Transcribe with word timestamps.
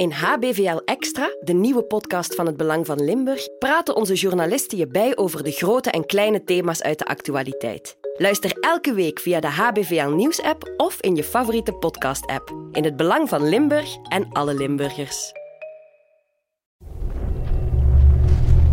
In 0.00 0.12
HBVL 0.12 0.80
Extra, 0.84 1.28
de 1.40 1.52
nieuwe 1.52 1.82
podcast 1.82 2.34
van 2.34 2.46
het 2.46 2.56
Belang 2.56 2.86
van 2.86 3.04
Limburg, 3.04 3.58
praten 3.58 3.96
onze 3.96 4.14
journalisten 4.14 4.78
je 4.78 4.86
bij 4.86 5.16
over 5.16 5.44
de 5.44 5.50
grote 5.50 5.90
en 5.90 6.06
kleine 6.06 6.44
thema's 6.44 6.82
uit 6.82 6.98
de 6.98 7.04
actualiteit. 7.04 7.96
Luister 8.16 8.52
elke 8.60 8.94
week 8.94 9.18
via 9.18 9.40
de 9.40 9.46
HBVL 9.46 10.08
Nieuws-app 10.08 10.74
of 10.76 11.00
in 11.00 11.16
je 11.16 11.24
favoriete 11.24 11.72
podcast-app. 11.72 12.54
In 12.72 12.84
het 12.84 12.96
Belang 12.96 13.28
van 13.28 13.48
Limburg 13.48 13.96
en 14.08 14.28
alle 14.32 14.54
Limburgers. 14.54 15.32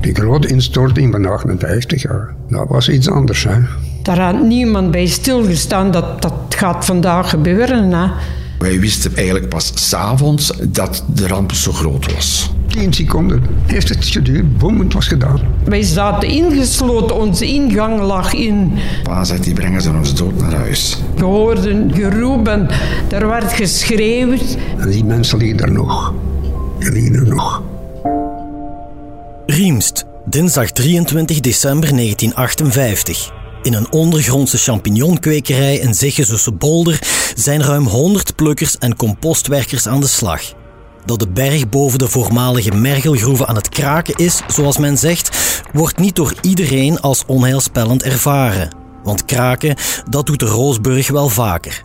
Die 0.02 0.16
grote 0.16 0.48
instorting 0.48 1.12
van 1.12 1.26
58 1.26 2.02
jaar, 2.02 2.36
dat 2.48 2.68
was 2.68 2.90
iets 2.90 3.10
anders. 3.10 3.44
Hè? 3.44 3.60
Daar 4.04 4.20
had 4.20 4.42
niemand 4.42 4.92
bij 4.92 5.06
stilgestaan 5.06 5.92
dat 5.92 6.22
dat 6.22 6.34
gaat 6.50 6.86
vandaag 6.86 7.30
gebeuren. 7.30 7.92
Hè? 7.92 8.10
Wij 8.60 8.80
wisten 8.80 9.16
eigenlijk 9.16 9.50
pas 9.50 9.72
s'avonds 9.76 10.52
dat 10.68 11.04
de 11.14 11.28
ramp 11.28 11.52
zo 11.52 11.72
groot 11.72 12.14
was. 12.14 12.52
10 12.68 12.94
seconden 12.94 13.44
heeft 13.66 13.90
het 13.90 14.06
geduurd, 14.06 14.58
boem, 14.58 14.80
het 14.80 14.94
was 14.94 15.08
gedaan. 15.08 15.40
Wij 15.66 15.82
zaten 15.82 16.30
ingesloten, 16.30 17.16
onze 17.16 17.46
ingang 17.46 18.00
lag 18.00 18.34
in. 18.34 18.72
Pa 19.04 19.24
zegt, 19.24 19.44
die 19.44 19.54
brengen 19.54 19.82
ze 19.82 19.90
ons 19.90 20.16
dood 20.16 20.38
naar 20.38 20.54
huis. 20.54 20.98
We 21.16 21.24
hoorden 21.24 21.94
geroepen, 21.94 22.70
er 23.10 23.28
werd 23.28 23.54
geschreeuwd. 23.54 24.58
En 24.78 24.90
die 24.90 25.04
mensen 25.04 25.38
liggen 25.38 25.60
er 25.60 25.72
nog. 25.72 26.14
Die 26.80 26.92
liggen 26.92 27.16
er 27.16 27.28
nog. 27.28 27.62
Riemst, 29.46 30.06
dinsdag 30.26 30.72
23 30.72 31.40
december 31.40 31.90
1958. 31.90 33.32
In 33.68 33.74
een 33.74 33.92
ondergrondse 33.92 34.58
champignonkwekerij 34.58 35.78
in 35.78 35.94
Zeggezusse 35.94 36.52
Bolder 36.52 37.00
zijn 37.36 37.64
ruim 37.64 37.88
100 37.88 38.36
plukkers 38.36 38.78
en 38.78 38.96
compostwerkers 38.96 39.88
aan 39.88 40.00
de 40.00 40.08
slag. 40.08 40.42
Dat 41.06 41.20
de 41.20 41.28
berg 41.28 41.70
boven 41.70 42.00
de 42.00 42.08
voormalige 42.08 42.76
mergelgroeven 42.76 43.48
aan 43.48 43.56
het 43.56 43.70
kraken 43.70 44.16
is, 44.16 44.42
zoals 44.48 44.78
men 44.78 44.98
zegt, 44.98 45.38
wordt 45.74 45.98
niet 45.98 46.16
door 46.16 46.34
iedereen 46.42 47.00
als 47.02 47.24
onheilspellend 47.26 48.04
ervaren. 48.04 48.76
Want 49.04 49.26
kraken, 49.26 49.76
dat 50.10 50.26
doet 50.26 50.40
de 50.40 50.46
Roosburg 50.46 51.10
wel 51.10 51.30
vaker. 51.30 51.84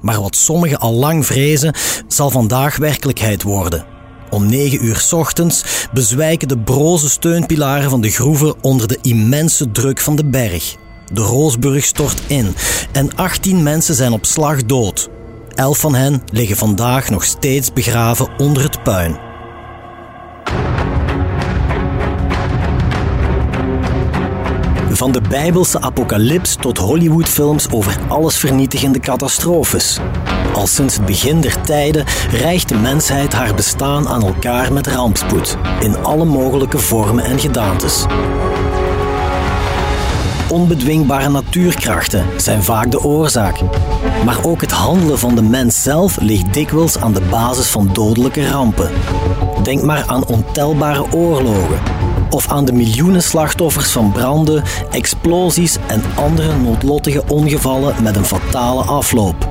Maar 0.00 0.20
wat 0.20 0.36
sommigen 0.36 0.78
al 0.78 0.92
lang 0.92 1.26
vrezen, 1.26 1.74
zal 2.08 2.30
vandaag 2.30 2.76
werkelijkheid 2.76 3.42
worden. 3.42 3.84
Om 4.30 4.46
9 4.46 4.84
uur 4.84 5.08
ochtends 5.10 5.64
bezwijken 5.92 6.48
de 6.48 6.58
broze 6.58 7.08
steunpilaren 7.08 7.90
van 7.90 8.00
de 8.00 8.10
groeven 8.10 8.54
onder 8.62 8.88
de 8.88 8.98
immense 9.02 9.70
druk 9.70 10.00
van 10.00 10.16
de 10.16 10.24
berg. 10.24 10.80
De 11.12 11.20
Roosburg 11.20 11.84
stort 11.84 12.22
in 12.26 12.54
en 12.92 13.16
18 13.16 13.62
mensen 13.62 13.94
zijn 13.94 14.12
op 14.12 14.24
slag 14.26 14.64
dood. 14.64 15.08
Elf 15.54 15.78
van 15.78 15.94
hen 15.94 16.22
liggen 16.32 16.56
vandaag 16.56 17.10
nog 17.10 17.24
steeds 17.24 17.72
begraven 17.72 18.28
onder 18.38 18.62
het 18.62 18.82
puin. 18.82 19.18
Van 24.90 25.12
de 25.12 25.20
Bijbelse 25.28 25.80
apocalyps 25.80 26.56
tot 26.60 26.78
Hollywoodfilms 26.78 27.70
over 27.70 27.98
allesvernietigende 28.08 29.00
catastrofes. 29.00 29.98
Al 30.54 30.66
sinds 30.66 30.96
het 30.96 31.06
begin 31.06 31.40
der 31.40 31.60
tijden 31.60 32.04
rijgt 32.30 32.68
de 32.68 32.76
mensheid 32.76 33.32
haar 33.32 33.54
bestaan 33.54 34.08
aan 34.08 34.22
elkaar 34.22 34.72
met 34.72 34.86
rampspoed, 34.86 35.56
in 35.80 35.96
alle 35.96 36.24
mogelijke 36.24 36.78
vormen 36.78 37.24
en 37.24 37.38
gedaantes. 37.38 38.06
Onbedwingbare 40.52 41.28
natuurkrachten 41.28 42.26
zijn 42.36 42.62
vaak 42.62 42.90
de 42.90 43.02
oorzaak. 43.02 43.60
Maar 44.24 44.44
ook 44.44 44.60
het 44.60 44.70
handelen 44.70 45.18
van 45.18 45.34
de 45.34 45.42
mens 45.42 45.82
zelf 45.82 46.20
ligt 46.20 46.54
dikwijls 46.54 46.98
aan 46.98 47.12
de 47.12 47.20
basis 47.30 47.66
van 47.66 47.90
dodelijke 47.92 48.48
rampen. 48.48 48.90
Denk 49.62 49.82
maar 49.82 50.04
aan 50.06 50.26
ontelbare 50.26 51.12
oorlogen. 51.12 51.78
Of 52.30 52.48
aan 52.48 52.64
de 52.64 52.72
miljoenen 52.72 53.22
slachtoffers 53.22 53.90
van 53.90 54.12
branden, 54.12 54.62
explosies 54.90 55.78
en 55.86 56.02
andere 56.14 56.56
noodlottige 56.56 57.22
ongevallen 57.28 58.02
met 58.02 58.16
een 58.16 58.24
fatale 58.24 58.82
afloop. 58.82 59.48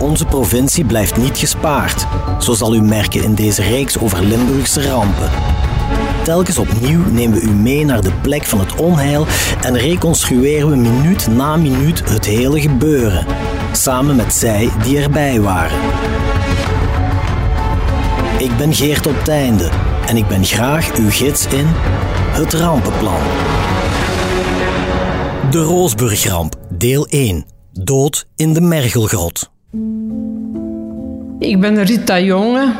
Onze 0.00 0.24
provincie 0.24 0.84
blijft 0.84 1.16
niet 1.16 1.38
gespaard, 1.38 2.06
zo 2.38 2.52
zal 2.52 2.74
u 2.74 2.80
merken 2.80 3.22
in 3.22 3.34
deze 3.34 3.62
reeks 3.62 3.98
over 3.98 4.22
Limburgse 4.22 4.88
rampen. 4.88 5.30
Telkens 6.24 6.58
opnieuw 6.58 7.10
nemen 7.10 7.38
we 7.38 7.44
u 7.44 7.50
mee 7.50 7.84
naar 7.84 8.02
de 8.02 8.12
plek 8.22 8.44
van 8.44 8.60
het 8.60 8.74
onheil 8.74 9.26
en 9.62 9.76
reconstrueren 9.76 10.70
we 10.70 10.76
minuut 10.76 11.26
na 11.26 11.56
minuut 11.56 12.10
het 12.10 12.26
hele 12.26 12.60
gebeuren, 12.60 13.26
samen 13.72 14.16
met 14.16 14.32
zij 14.32 14.70
die 14.82 14.98
erbij 14.98 15.40
waren. 15.40 15.78
Ik 18.38 18.56
ben 18.56 18.74
Geert 18.74 19.06
op 19.06 19.24
Teinde 19.24 19.70
en 20.06 20.16
ik 20.16 20.28
ben 20.28 20.44
graag 20.44 20.96
uw 20.96 21.10
gids 21.10 21.46
in 21.46 21.66
het 22.32 22.52
rampenplan. 22.52 23.22
De 25.50 25.62
Roosburgramp, 25.62 26.54
deel 26.68 27.06
1. 27.06 27.44
Dood 27.72 28.26
in 28.36 28.52
de 28.52 28.60
Mergelgrot. 28.60 29.50
Ik 31.38 31.60
ben 31.60 31.82
Rita 31.82 32.20
Jonge, 32.20 32.72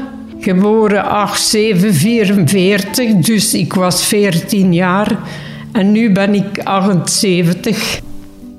geboren 0.44 1.04
8744, 1.04 3.14
dus 3.14 3.54
ik 3.54 3.74
was 3.74 4.04
14 4.04 4.74
jaar. 4.74 5.18
En 5.72 5.92
nu 5.92 6.12
ben 6.12 6.34
ik 6.34 6.60
78. 6.64 8.00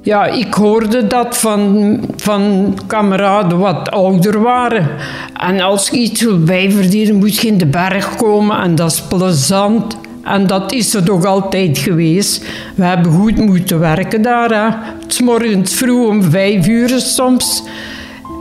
Ja, 0.02 0.26
ik 0.26 0.54
hoorde 0.54 1.08
dat 1.08 1.38
van, 1.38 2.00
van 2.16 2.74
kameraden 2.88 3.58
wat 3.58 3.92
ouder 3.92 4.42
waren. 4.42 4.88
En 5.34 5.62
als 5.62 5.90
je 5.90 5.98
iets 5.98 6.22
wil 6.22 6.44
bijverdienen, 6.44 7.16
moet 7.16 7.36
je 7.36 7.48
in 7.48 7.58
de 7.58 7.66
berg 7.66 8.16
komen 8.16 8.62
en 8.62 8.76
dat 8.76 8.92
is 8.92 9.02
plezant. 9.02 9.98
En 10.24 10.48
dat 10.48 10.72
is 10.72 10.94
het 10.94 11.10
ook 11.10 11.26
altijd 11.26 11.78
geweest. 11.78 12.46
We 12.76 12.84
hebben 12.84 13.12
goed 13.12 13.38
moeten 13.38 13.80
werken 13.80 14.22
daar. 14.22 14.80
S 15.08 15.22
morgens 15.22 15.74
vroeg 15.74 16.08
om 16.08 16.24
vijf 16.24 16.68
uur 16.68 17.00
soms. 17.00 17.64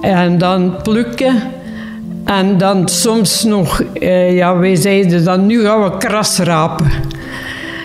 En 0.00 0.38
dan 0.38 0.76
plukken. 0.82 1.62
En 2.24 2.58
dan 2.58 2.88
soms 2.88 3.42
nog, 3.42 3.82
eh, 3.92 4.36
ja, 4.36 4.58
wij 4.58 4.74
zeiden 4.74 5.24
dan, 5.24 5.46
nu 5.46 5.62
gaan 5.62 5.82
we 5.82 5.96
kras 5.96 6.38
rapen. 6.38 6.90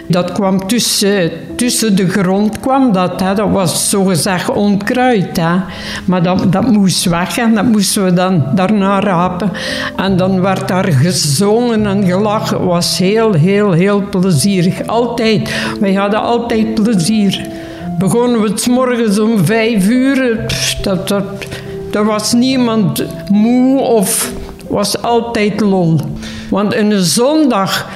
Dat 0.08 0.32
kwam 0.32 0.68
tussen, 0.68 1.32
tussen 1.56 1.96
de 1.96 2.10
grond, 2.10 2.60
kwam 2.60 2.92
dat, 2.92 3.20
hè. 3.20 3.36
dat 3.36 3.50
was 3.50 3.90
zogezegd 3.90 4.50
onkruid. 4.50 5.38
Hè. 5.38 5.56
Maar 6.06 6.24
dat, 6.24 6.52
dat 6.52 6.68
moest 6.68 7.06
weg 7.06 7.38
en 7.38 7.56
dat 7.56 7.66
moesten 7.66 8.04
we 8.04 8.14
dan 8.14 8.44
daarna 8.56 9.00
rapen. 9.00 9.52
En 9.96 10.18
dan 10.18 10.42
werd 10.42 10.68
daar 10.68 10.86
gezongen 10.86 11.86
en 11.86 12.06
gelachen. 12.06 12.58
Het 12.58 12.66
was 12.66 12.98
heel, 12.98 13.34
heel, 13.34 13.72
heel 13.72 14.04
plezierig. 14.10 14.88
Altijd. 14.88 15.56
Wij 15.80 15.94
hadden 15.94 16.22
altijd 16.22 16.74
plezier. 16.74 17.48
Begonnen 17.98 18.42
we 18.42 18.50
het 18.50 18.68
morgens 18.68 19.20
om 19.20 19.46
vijf 19.46 19.88
uur. 19.88 20.46
Dat, 20.82 21.08
dat, 21.08 21.24
er 21.92 22.06
was 22.06 22.34
niemand 22.34 23.06
moe 23.32 23.80
of 23.80 24.32
was 24.68 25.02
altijd 25.02 25.60
lol. 25.60 26.00
Want 26.50 26.76
een 26.76 27.04
zondag, 27.04 27.90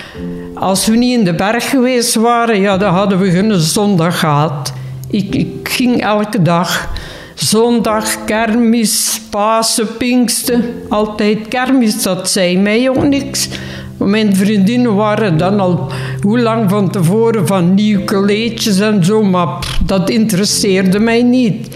als 0.54 0.88
we 0.88 0.96
niet 0.96 1.18
in 1.18 1.26
de 1.26 1.36
berg 1.36 1.70
geweest 1.70 2.16
waren, 2.16 2.60
ja, 2.60 2.78
dan 2.78 2.94
hadden 2.94 3.20
we 3.20 3.32
geen 3.32 3.60
zondag 3.60 4.20
gehad. 4.20 4.74
Ik, 5.10 5.36
ik 5.36 5.70
ging 5.70 6.02
elke 6.02 6.42
dag. 6.42 6.90
Zondag, 7.34 8.24
kermis, 8.26 9.22
Pasen, 9.30 9.98
Pinksten. 9.98 10.64
Altijd 10.90 11.48
kermis, 11.48 12.02
dat 12.02 12.30
zei 12.30 12.58
mij 12.58 12.90
ook 12.90 13.04
niks. 13.04 13.50
Mijn 13.98 14.36
vriendinnen 14.36 14.96
waren 14.96 15.38
dan 15.38 15.60
al 15.60 15.92
hoe 16.22 16.40
lang 16.40 16.70
van 16.70 16.92
tevoren 16.92 17.48
van 17.48 17.74
nieuwe 17.74 18.04
kleedjes 18.04 18.80
en 18.80 19.06
zo, 19.06 19.24
maar 19.24 19.68
dat 19.86 20.10
interesseerde 20.10 21.00
mij 21.00 21.24
niet. 21.24 21.68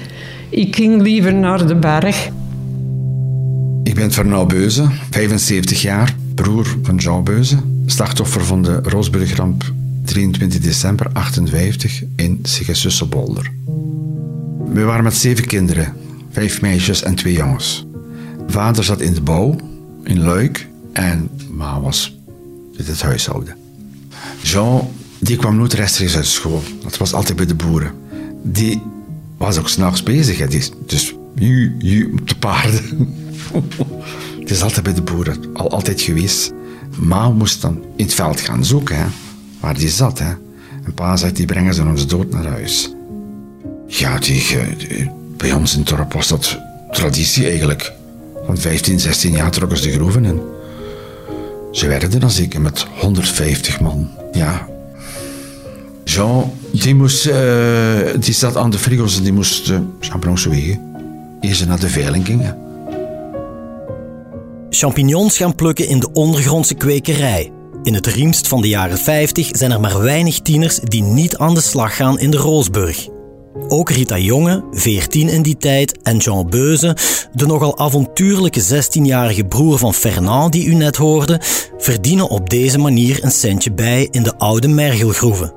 Ik 0.49 0.75
ging 0.75 1.01
liever 1.01 1.33
naar 1.33 1.67
de 1.67 1.75
berg. 1.75 2.29
Ik 3.83 3.95
ben 3.95 4.11
Fernand 4.11 4.47
Beuze, 4.47 4.87
75 5.09 5.81
jaar, 5.81 6.15
broer 6.35 6.77
van 6.81 6.95
Jean 6.95 7.23
Beuze, 7.23 7.57
slachtoffer 7.85 8.45
van 8.45 8.61
de 8.61 8.79
Roosburgramp 8.83 9.73
23 10.05 10.59
december 10.59 11.07
58 11.13 12.03
in 12.15 12.39
Siggesussebolder. 12.43 13.51
We 14.65 14.81
waren 14.81 15.03
met 15.03 15.15
zeven 15.15 15.45
kinderen, 15.45 15.93
vijf 16.31 16.61
meisjes 16.61 17.03
en 17.03 17.15
twee 17.15 17.33
jongens. 17.33 17.85
Vader 18.47 18.83
zat 18.83 19.01
in 19.01 19.13
de 19.13 19.21
bouw, 19.21 19.55
in 20.03 20.19
Luik, 20.19 20.67
en 20.93 21.29
ma 21.49 21.81
was 21.81 22.17
met 22.77 22.87
het 22.87 23.01
huishouden. 23.01 23.55
Jean, 24.41 24.89
die 25.19 25.37
kwam 25.37 25.55
nooit 25.55 25.73
rechtstreeks 25.73 26.15
uit 26.15 26.25
school. 26.25 26.63
Dat 26.83 26.97
was 26.97 27.13
altijd 27.13 27.37
bij 27.37 27.45
de 27.45 27.55
boeren. 27.55 27.91
Die 28.43 28.81
was 29.37 29.57
ook 29.57 29.69
s'nachts 29.69 30.03
bezig. 30.03 30.37
Hè. 30.37 30.47
Die, 30.47 30.63
dus 30.85 31.13
ju, 31.35 31.75
ju, 31.79 32.15
de 32.23 32.35
paarden. 32.35 33.15
Het 34.39 34.49
is 34.51 34.61
altijd 34.61 34.83
bij 34.83 34.93
de 34.93 35.01
boeren, 35.01 35.37
al 35.53 35.71
altijd 35.71 36.01
geweest. 36.01 36.53
Ma 36.99 37.29
moest 37.29 37.61
dan 37.61 37.83
in 37.95 38.05
het 38.05 38.13
veld 38.13 38.39
gaan 38.41 38.65
zoeken, 38.65 38.97
hè, 38.97 39.05
waar 39.59 39.77
die 39.77 39.89
zat. 39.89 40.19
Hè. 40.19 40.29
En 40.83 40.93
pa 40.95 41.17
zegt, 41.17 41.35
die 41.35 41.45
brengen 41.45 41.73
ze 41.73 41.83
ons 41.83 42.07
dood 42.07 42.29
naar 42.31 42.45
huis. 42.45 42.93
Ja, 43.87 44.19
die, 44.19 44.41
eh, 44.57 44.77
die- 44.77 45.11
bij 45.37 45.53
ons 45.53 45.73
in 45.73 45.79
het 45.79 45.89
dorp 45.89 46.13
was 46.13 46.27
dat 46.27 46.59
traditie 46.91 47.47
eigenlijk. 47.47 47.93
Van 48.45 48.57
15, 48.57 48.99
16 48.99 49.31
jaar 49.31 49.51
trokken 49.51 49.77
ze 49.77 49.83
de 49.83 49.91
groeven 49.93 50.25
in. 50.25 50.39
Ze 51.71 51.87
werden 51.87 52.19
dan 52.19 52.31
zeker 52.31 52.61
met 52.61 52.85
150 52.99 53.79
man. 53.79 54.09
Ja. 54.31 54.67
Jean, 56.17 56.51
die, 56.71 56.95
moest, 56.95 57.25
uh, 57.25 57.33
die 58.19 58.33
zat 58.33 58.55
aan 58.57 58.69
de 58.69 58.77
frigo's 58.77 59.17
en 59.17 59.23
die 59.23 59.33
moest 59.33 59.69
uh, 59.69 59.77
champignons 59.99 60.45
wegen. 60.45 60.95
Eer 61.41 61.53
ze 61.53 61.65
naar 61.65 61.79
de 61.79 61.89
veiling 61.89 62.25
gingen. 62.25 62.57
Champignons 64.69 65.37
gaan 65.37 65.55
plukken 65.55 65.87
in 65.87 65.99
de 65.99 66.11
ondergrondse 66.13 66.73
kwekerij. 66.73 67.51
In 67.83 67.93
het 67.93 68.05
riemst 68.05 68.47
van 68.47 68.61
de 68.61 68.67
jaren 68.67 68.97
50 68.97 69.49
zijn 69.51 69.71
er 69.71 69.79
maar 69.79 70.01
weinig 70.01 70.39
tieners 70.39 70.79
die 70.79 71.01
niet 71.01 71.37
aan 71.37 71.53
de 71.53 71.61
slag 71.61 71.95
gaan 71.95 72.19
in 72.19 72.31
de 72.31 72.37
Roosburg. 72.37 73.07
Ook 73.67 73.89
Rita 73.89 74.17
Jonge, 74.17 74.63
14 74.71 75.29
in 75.29 75.41
die 75.41 75.57
tijd, 75.57 76.01
en 76.01 76.17
Jean 76.17 76.49
Beuze, 76.49 76.95
de 77.33 77.45
nogal 77.45 77.77
avontuurlijke 77.77 78.61
16-jarige 78.61 79.45
broer 79.45 79.77
van 79.77 79.93
Fernand 79.93 80.51
die 80.51 80.65
u 80.65 80.73
net 80.73 80.95
hoorde, 80.95 81.41
verdienen 81.77 82.29
op 82.29 82.49
deze 82.49 82.77
manier 82.77 83.23
een 83.23 83.31
centje 83.31 83.71
bij 83.71 84.07
in 84.11 84.23
de 84.23 84.37
oude 84.37 84.67
mergelgroeven. 84.67 85.56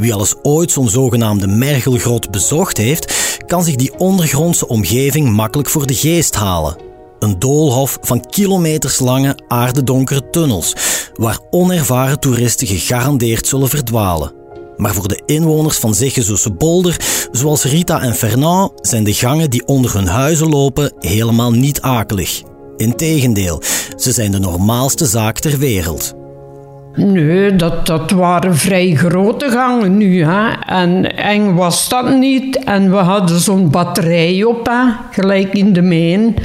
Wie 0.00 0.14
alles 0.14 0.34
ooit 0.42 0.70
zo'n 0.70 0.88
zogenaamde 0.88 1.46
mergelgrot 1.46 2.30
bezocht 2.30 2.76
heeft, 2.76 3.14
kan 3.46 3.64
zich 3.64 3.74
die 3.74 3.98
ondergrondse 3.98 4.68
omgeving 4.68 5.32
makkelijk 5.32 5.68
voor 5.68 5.86
de 5.86 5.94
geest 5.94 6.34
halen. 6.34 6.76
Een 7.18 7.38
doolhof 7.38 7.98
van 8.00 8.26
kilometerslange 8.30 9.38
aardedonkere 9.48 10.30
tunnels, 10.30 10.74
waar 11.14 11.38
onervaren 11.50 12.20
toeristen 12.20 12.66
gegarandeerd 12.66 13.46
zullen 13.46 13.68
verdwalen. 13.68 14.32
Maar 14.76 14.94
voor 14.94 15.08
de 15.08 15.22
inwoners 15.26 15.76
van 15.76 15.94
Zeggezoese 15.94 16.52
Bolder, 16.52 16.96
zoals 17.32 17.64
Rita 17.64 18.02
en 18.02 18.14
Fernand, 18.14 18.72
zijn 18.76 19.04
de 19.04 19.14
gangen 19.14 19.50
die 19.50 19.66
onder 19.66 19.94
hun 19.94 20.08
huizen 20.08 20.48
lopen 20.48 20.92
helemaal 20.98 21.52
niet 21.52 21.80
akelig. 21.80 22.42
Integendeel, 22.76 23.62
ze 23.96 24.12
zijn 24.12 24.30
de 24.30 24.38
normaalste 24.38 25.06
zaak 25.06 25.38
ter 25.38 25.58
wereld. 25.58 26.18
Nee, 26.94 27.56
dat, 27.56 27.86
dat 27.86 28.10
waren 28.10 28.56
vrij 28.56 28.94
grote 28.94 29.50
gangen 29.50 29.96
nu. 29.96 30.24
Hè. 30.24 30.50
En 30.66 31.16
eng 31.16 31.54
was 31.54 31.88
dat 31.88 32.18
niet. 32.18 32.64
En 32.64 32.90
we 32.90 32.96
hadden 32.96 33.40
zo'n 33.40 33.70
batterij 33.70 34.44
op, 34.44 34.66
hè, 34.66 34.92
gelijk 35.10 35.52
in 35.52 35.72
de 35.72 35.82
meen. 35.82 36.36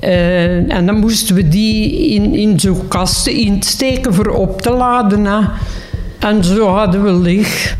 Uh, 0.00 0.72
en 0.72 0.86
dan 0.86 0.98
moesten 0.98 1.34
we 1.34 1.48
die 1.48 2.08
in, 2.08 2.34
in 2.34 2.60
zo'n 2.60 2.88
kasten 2.88 3.32
insteken 3.32 4.14
voor 4.14 4.28
op 4.28 4.62
te 4.62 4.70
laden. 4.70 5.24
Hè. 5.24 5.40
En 6.18 6.44
zo 6.44 6.68
hadden 6.68 7.04
we 7.04 7.12
licht. 7.12 7.76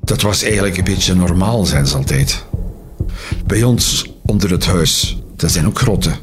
Dat 0.00 0.22
was 0.22 0.42
eigenlijk 0.42 0.76
een 0.76 0.84
beetje 0.84 1.14
normaal, 1.14 1.64
zijn 1.64 1.86
ze 1.86 1.96
altijd. 1.96 2.44
Bij 3.46 3.62
ons 3.62 4.10
onder 4.26 4.50
het 4.50 4.66
huis, 4.66 5.18
dat 5.36 5.50
zijn 5.50 5.66
ook 5.66 5.78
grotten. 5.78 6.14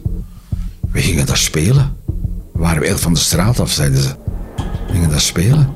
We 0.91 1.01
gingen 1.01 1.25
daar 1.25 1.37
spelen. 1.37 1.95
We 2.53 2.59
waren 2.59 2.83
heel 2.83 2.97
van 2.97 3.13
de 3.13 3.19
straat 3.19 3.59
af, 3.59 3.71
zeiden 3.71 4.01
ze. 4.01 4.20
Spelen. 5.15 5.73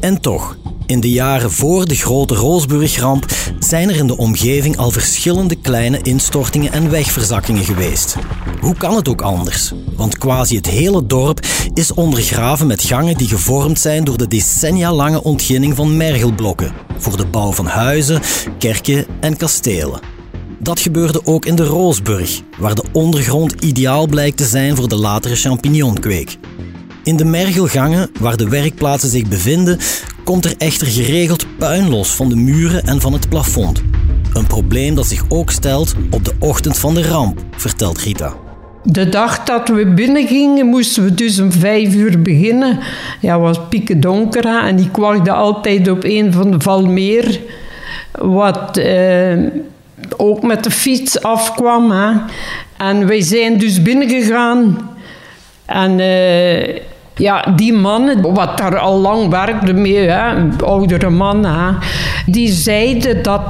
En 0.00 0.20
toch, 0.20 0.56
in 0.86 1.00
de 1.00 1.10
jaren 1.10 1.50
voor 1.50 1.86
de 1.86 1.94
grote 1.94 2.34
Roosburgramp 2.34 3.26
zijn 3.58 3.88
er 3.88 3.96
in 3.96 4.06
de 4.06 4.16
omgeving 4.16 4.76
al 4.76 4.90
verschillende 4.90 5.56
kleine 5.56 6.02
instortingen 6.02 6.72
en 6.72 6.90
wegverzakkingen 6.90 7.64
geweest. 7.64 8.16
Hoe 8.60 8.74
kan 8.74 8.96
het 8.96 9.08
ook 9.08 9.22
anders? 9.22 9.72
Want 9.96 10.18
quasi 10.18 10.56
het 10.56 10.66
hele 10.66 11.06
dorp 11.06 11.46
is 11.74 11.94
ondergraven 11.94 12.66
met 12.66 12.82
gangen 12.82 13.16
die 13.16 13.28
gevormd 13.28 13.80
zijn 13.80 14.04
door 14.04 14.16
de 14.16 14.28
decennia 14.28 14.92
lange 14.92 15.22
ontginning 15.22 15.76
van 15.76 15.96
mergelblokken 15.96 16.72
voor 16.98 17.16
de 17.16 17.26
bouw 17.26 17.52
van 17.52 17.66
huizen, 17.66 18.20
kerken 18.58 19.06
en 19.20 19.36
kastelen. 19.36 20.00
Dat 20.58 20.80
gebeurde 20.80 21.20
ook 21.24 21.44
in 21.44 21.54
de 21.54 21.64
Roosburg, 21.64 22.40
waar 22.58 22.74
de 22.74 22.84
ondergrond 22.92 23.64
ideaal 23.64 24.06
blijkt 24.06 24.36
te 24.36 24.44
zijn 24.44 24.76
voor 24.76 24.88
de 24.88 24.96
latere 24.96 25.36
champignonkweek. 25.36 26.38
In 27.08 27.16
de 27.16 27.24
mergelgangen, 27.24 28.10
waar 28.20 28.36
de 28.36 28.48
werkplaatsen 28.48 29.08
zich 29.08 29.28
bevinden, 29.28 29.78
komt 30.24 30.44
er 30.44 30.54
echter 30.58 30.86
geregeld 30.86 31.46
puin 31.58 31.88
los 31.88 32.14
van 32.14 32.28
de 32.28 32.36
muren 32.36 32.82
en 32.82 33.00
van 33.00 33.12
het 33.12 33.28
plafond. 33.28 33.82
Een 34.32 34.46
probleem 34.46 34.94
dat 34.94 35.06
zich 35.06 35.24
ook 35.28 35.50
stelt 35.50 35.94
op 36.10 36.24
de 36.24 36.32
ochtend 36.38 36.78
van 36.78 36.94
de 36.94 37.08
ramp, 37.08 37.40
vertelt 37.56 37.98
Rita. 37.98 38.34
De 38.82 39.08
dag 39.08 39.44
dat 39.44 39.68
we 39.68 39.86
binnengingen, 39.86 40.66
moesten 40.66 41.04
we 41.04 41.14
dus 41.14 41.40
om 41.40 41.52
vijf 41.52 41.94
uur 41.94 42.22
beginnen. 42.22 42.78
Ja, 43.20 43.38
was 43.38 43.60
pieken 43.68 44.00
donker 44.00 44.44
en 44.44 44.78
ik 44.78 44.96
wachtte 44.96 45.32
altijd 45.32 45.88
op 45.88 46.04
een 46.04 46.32
van 46.32 46.50
de 46.50 46.60
Valmeer, 46.60 47.40
wat 48.12 48.76
eh, 48.76 49.38
ook 50.16 50.42
met 50.42 50.64
de 50.64 50.70
fiets 50.70 51.22
afkwam. 51.22 51.92
En 52.76 53.06
wij 53.06 53.20
zijn 53.20 53.58
dus 53.58 53.82
binnengegaan 53.82 54.90
en... 55.66 56.00
Eh, 56.00 56.80
ja, 57.18 57.52
die 57.56 57.72
mannen, 57.72 58.34
wat 58.34 58.58
daar 58.58 58.78
al 58.78 58.98
lang 58.98 59.30
werkte 59.30 59.72
mee, 59.72 60.08
hè, 60.08 60.48
oudere 60.64 61.10
mannen, 61.10 61.76
die 62.26 62.52
zeiden 62.52 63.22
dat, 63.22 63.42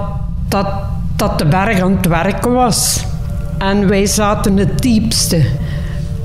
dat, 0.49 0.67
dat 1.17 1.39
de 1.39 1.47
berg 1.47 1.81
aan 1.81 1.97
het 1.97 2.07
werken 2.07 2.53
was. 2.53 3.05
En 3.59 3.89
wij 3.89 4.07
zaten 4.07 4.57
het 4.57 4.83
diepste. 4.83 5.43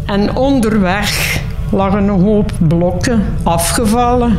En 0.06 0.36
onderweg 0.36 1.40
lagen 1.72 2.04
een 2.04 2.22
hoop 2.22 2.52
blokken 2.68 3.24
afgevallen. 3.44 4.38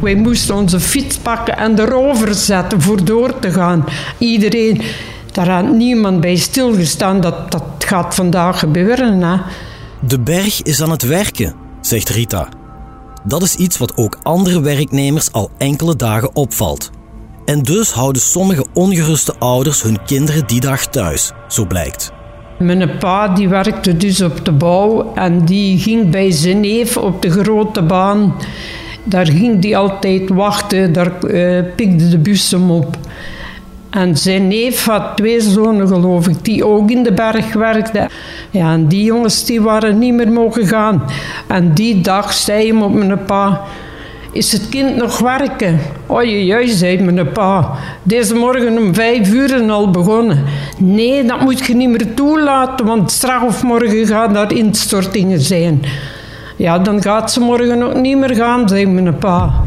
Wij 0.00 0.14
moesten 0.14 0.54
onze 0.54 0.80
fiets 0.80 1.16
pakken 1.16 1.58
en 1.58 1.78
erover 1.78 2.34
zetten 2.34 2.80
voor 2.80 3.04
door 3.04 3.38
te 3.38 3.50
gaan. 3.50 3.84
Iedereen, 4.18 4.80
daar 5.32 5.48
had 5.48 5.72
niemand 5.72 6.20
bij 6.20 6.36
stilgestaan 6.36 7.20
dat 7.20 7.52
dat 7.52 7.62
gaat 7.78 8.14
vandaag 8.14 8.58
gebeuren. 8.58 9.22
Hè. 9.22 9.36
De 10.00 10.20
berg 10.20 10.62
is 10.62 10.82
aan 10.82 10.90
het 10.90 11.02
werken 11.02 11.66
zegt 11.88 12.08
Rita. 12.08 12.48
Dat 13.24 13.42
is 13.42 13.56
iets 13.56 13.78
wat 13.78 13.96
ook 13.96 14.18
andere 14.22 14.60
werknemers 14.60 15.32
al 15.32 15.50
enkele 15.58 15.96
dagen 15.96 16.36
opvalt. 16.36 16.90
En 17.44 17.62
dus 17.62 17.90
houden 17.90 18.22
sommige 18.22 18.66
ongeruste 18.72 19.34
ouders 19.38 19.82
hun 19.82 19.98
kinderen 20.06 20.46
die 20.46 20.60
dag 20.60 20.86
thuis, 20.86 21.32
zo 21.48 21.66
blijkt. 21.66 22.12
Mijn 22.58 22.98
pa 22.98 23.28
die 23.28 23.48
werkte 23.48 23.96
dus 23.96 24.20
op 24.22 24.44
de 24.44 24.52
bouw 24.52 25.12
en 25.14 25.44
die 25.44 25.78
ging 25.78 26.10
bij 26.10 26.30
zijn 26.30 26.60
neef 26.60 26.96
op 26.96 27.22
de 27.22 27.30
grote 27.30 27.82
baan. 27.82 28.34
Daar 29.04 29.26
ging 29.26 29.60
die 29.60 29.76
altijd 29.76 30.28
wachten, 30.28 30.92
daar 30.92 31.12
uh, 31.24 31.62
pikte 31.76 32.08
de 32.08 32.18
bus 32.18 32.50
hem 32.50 32.70
op. 32.70 32.96
En 33.90 34.16
zijn 34.16 34.48
neef 34.48 34.84
had 34.84 35.16
twee 35.16 35.40
zonen, 35.40 35.88
geloof 35.88 36.28
ik, 36.28 36.44
die 36.44 36.66
ook 36.66 36.90
in 36.90 37.02
de 37.02 37.12
berg 37.12 37.52
werkten. 37.52 38.08
Ja, 38.50 38.72
en 38.72 38.86
die 38.86 39.04
jongens 39.04 39.44
die 39.44 39.60
waren 39.60 39.98
niet 39.98 40.14
meer 40.14 40.32
mogen 40.32 40.66
gaan. 40.66 41.02
En 41.46 41.74
die 41.74 42.00
dag 42.00 42.32
zei 42.32 42.66
hem 42.66 42.82
op 42.82 42.94
mijn 42.94 43.24
pa... 43.24 43.60
Is 44.32 44.52
het 44.52 44.68
kind 44.68 44.96
nog 44.96 45.18
werken? 45.18 45.80
Oei, 46.10 46.68
zei 46.68 47.02
mijn 47.02 47.32
pa. 47.32 47.70
Deze 48.02 48.34
morgen 48.34 48.78
om 48.78 48.94
vijf 48.94 49.32
uur 49.32 49.70
al 49.70 49.90
begonnen. 49.90 50.44
Nee, 50.78 51.24
dat 51.24 51.40
moet 51.40 51.66
je 51.66 51.74
niet 51.74 51.88
meer 51.88 52.14
toelaten, 52.14 52.86
want 52.86 53.10
straks 53.10 53.44
of 53.44 53.62
morgen 53.62 54.06
gaan 54.06 54.32
daar 54.32 54.52
instortingen 54.52 55.40
zijn. 55.40 55.82
Ja, 56.56 56.78
dan 56.78 57.02
gaat 57.02 57.32
ze 57.32 57.40
morgen 57.40 57.82
ook 57.82 57.94
niet 57.94 58.18
meer 58.18 58.34
gaan, 58.34 58.68
zei 58.68 58.86
mijn 58.86 59.18
pa. 59.18 59.64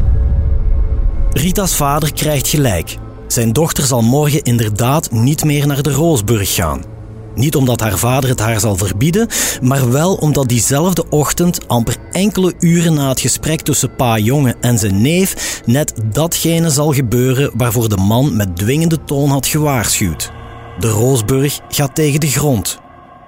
Rita's 1.32 1.76
vader 1.76 2.12
krijgt 2.12 2.48
gelijk. 2.48 2.96
Zijn 3.32 3.52
dochter 3.52 3.84
zal 3.84 4.02
morgen 4.02 4.42
inderdaad 4.42 5.10
niet 5.10 5.44
meer 5.44 5.66
naar 5.66 5.82
de 5.82 5.92
Roosburg 5.92 6.54
gaan. 6.54 6.82
Niet 7.34 7.56
omdat 7.56 7.80
haar 7.80 7.98
vader 7.98 8.30
het 8.30 8.40
haar 8.40 8.60
zal 8.60 8.76
verbieden, 8.76 9.28
maar 9.62 9.90
wel 9.90 10.14
omdat 10.14 10.48
diezelfde 10.48 11.08
ochtend, 11.08 11.68
amper 11.68 11.96
enkele 12.10 12.54
uren 12.58 12.94
na 12.94 13.08
het 13.08 13.20
gesprek 13.20 13.60
tussen 13.60 13.96
pa 13.96 14.18
Jonge 14.18 14.54
en 14.60 14.78
zijn 14.78 15.02
neef, 15.02 15.60
net 15.66 15.94
datgene 16.12 16.70
zal 16.70 16.92
gebeuren 16.92 17.50
waarvoor 17.54 17.88
de 17.88 17.96
man 17.96 18.36
met 18.36 18.56
dwingende 18.56 19.04
toon 19.04 19.30
had 19.30 19.46
gewaarschuwd. 19.46 20.32
De 20.78 20.88
Roosburg 20.88 21.60
gaat 21.68 21.94
tegen 21.94 22.20
de 22.20 22.30
grond. 22.30 22.78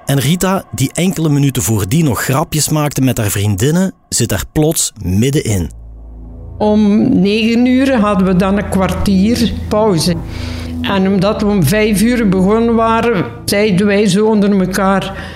En 0.04 0.20
Rita, 0.20 0.64
die 0.72 0.90
enkele 0.92 1.28
minuten 1.28 1.62
voordien 1.62 2.04
nog 2.04 2.22
grapjes 2.22 2.68
maakte 2.68 3.00
met 3.00 3.18
haar 3.18 3.30
vriendinnen, 3.30 3.94
zit 4.08 4.28
daar 4.28 4.44
plots 4.52 4.92
middenin. 5.02 5.83
Om 6.64 7.08
negen 7.20 7.66
uur 7.66 7.96
hadden 7.96 8.26
we 8.26 8.36
dan 8.36 8.56
een 8.56 8.68
kwartier 8.68 9.52
pauze. 9.68 10.14
En 10.82 11.06
omdat 11.06 11.40
we 11.40 11.46
om 11.46 11.64
vijf 11.64 12.02
uur 12.02 12.28
begonnen 12.28 12.74
waren, 12.74 13.24
zeiden 13.44 13.86
wij 13.86 14.06
zo 14.06 14.26
onder 14.26 14.60
elkaar: 14.60 15.26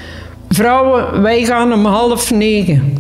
Vrouwen, 0.49 1.23
wij 1.23 1.45
gaan 1.45 1.73
om 1.73 1.85
half 1.85 2.31
negen. 2.31 2.93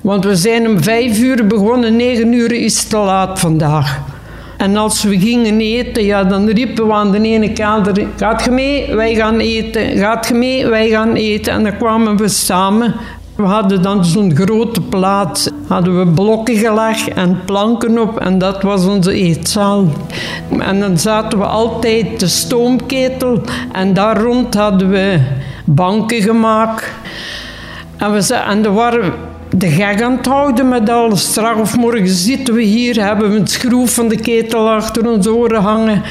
Want 0.00 0.24
we 0.24 0.36
zijn 0.36 0.68
om 0.68 0.82
vijf 0.82 1.18
uur 1.18 1.46
begonnen, 1.46 1.96
negen 1.96 2.32
uur 2.32 2.52
is 2.52 2.84
te 2.84 2.96
laat 2.96 3.38
vandaag. 3.38 4.00
En 4.56 4.76
als 4.76 5.02
we 5.02 5.18
gingen 5.18 5.60
eten, 5.60 6.04
ja, 6.04 6.24
dan 6.24 6.48
riepen 6.48 6.86
we 6.86 6.92
aan 6.92 7.12
de 7.12 7.20
ene 7.20 7.52
kant: 7.52 7.90
Gaat 8.16 8.44
je 8.44 8.50
mee? 8.50 8.94
Wij 8.94 9.14
gaan 9.14 9.38
eten. 9.38 9.96
Gaat 9.96 10.28
je 10.28 10.34
mee? 10.34 10.66
Wij 10.66 10.88
gaan 10.88 11.14
eten. 11.14 11.52
En 11.52 11.62
dan 11.62 11.76
kwamen 11.76 12.16
we 12.16 12.28
samen. 12.28 12.94
We 13.38 13.44
hadden 13.44 13.82
dan 13.82 14.04
zo'n 14.04 14.36
grote 14.36 14.80
plaats, 14.80 15.50
hadden 15.66 15.98
we 15.98 16.12
blokken 16.12 16.56
gelegd 16.56 17.08
en 17.08 17.40
planken 17.44 17.98
op 17.98 18.18
en 18.18 18.38
dat 18.38 18.62
was 18.62 18.86
onze 18.86 19.12
eetzaal. 19.12 19.86
En 20.58 20.80
dan 20.80 20.98
zaten 20.98 21.38
we 21.38 21.44
altijd 21.44 22.20
de 22.20 22.26
stoomketel 22.26 23.40
en 23.72 23.94
daar 23.94 24.20
rond 24.20 24.54
hadden 24.54 24.88
we 24.88 25.20
banken 25.64 26.22
gemaakt. 26.22 26.92
En, 27.96 28.12
we, 28.12 28.34
en 28.34 28.64
er 28.64 28.72
waren 28.74 29.12
de 29.50 29.68
gek 29.68 30.02
aan 30.02 30.16
het 30.16 30.26
houden 30.26 30.68
met 30.68 30.90
alles. 30.90 31.22
Straks 31.22 31.60
of 31.60 31.76
morgen 31.76 32.08
zitten 32.08 32.54
we 32.54 32.62
hier, 32.62 33.04
hebben 33.04 33.30
we 33.30 33.38
een 33.38 33.46
schroef 33.46 33.94
van 33.94 34.08
de 34.08 34.16
ketel 34.16 34.70
achter 34.70 35.08
ons 35.08 35.26
oren 35.26 35.62
hangen. 35.62 36.02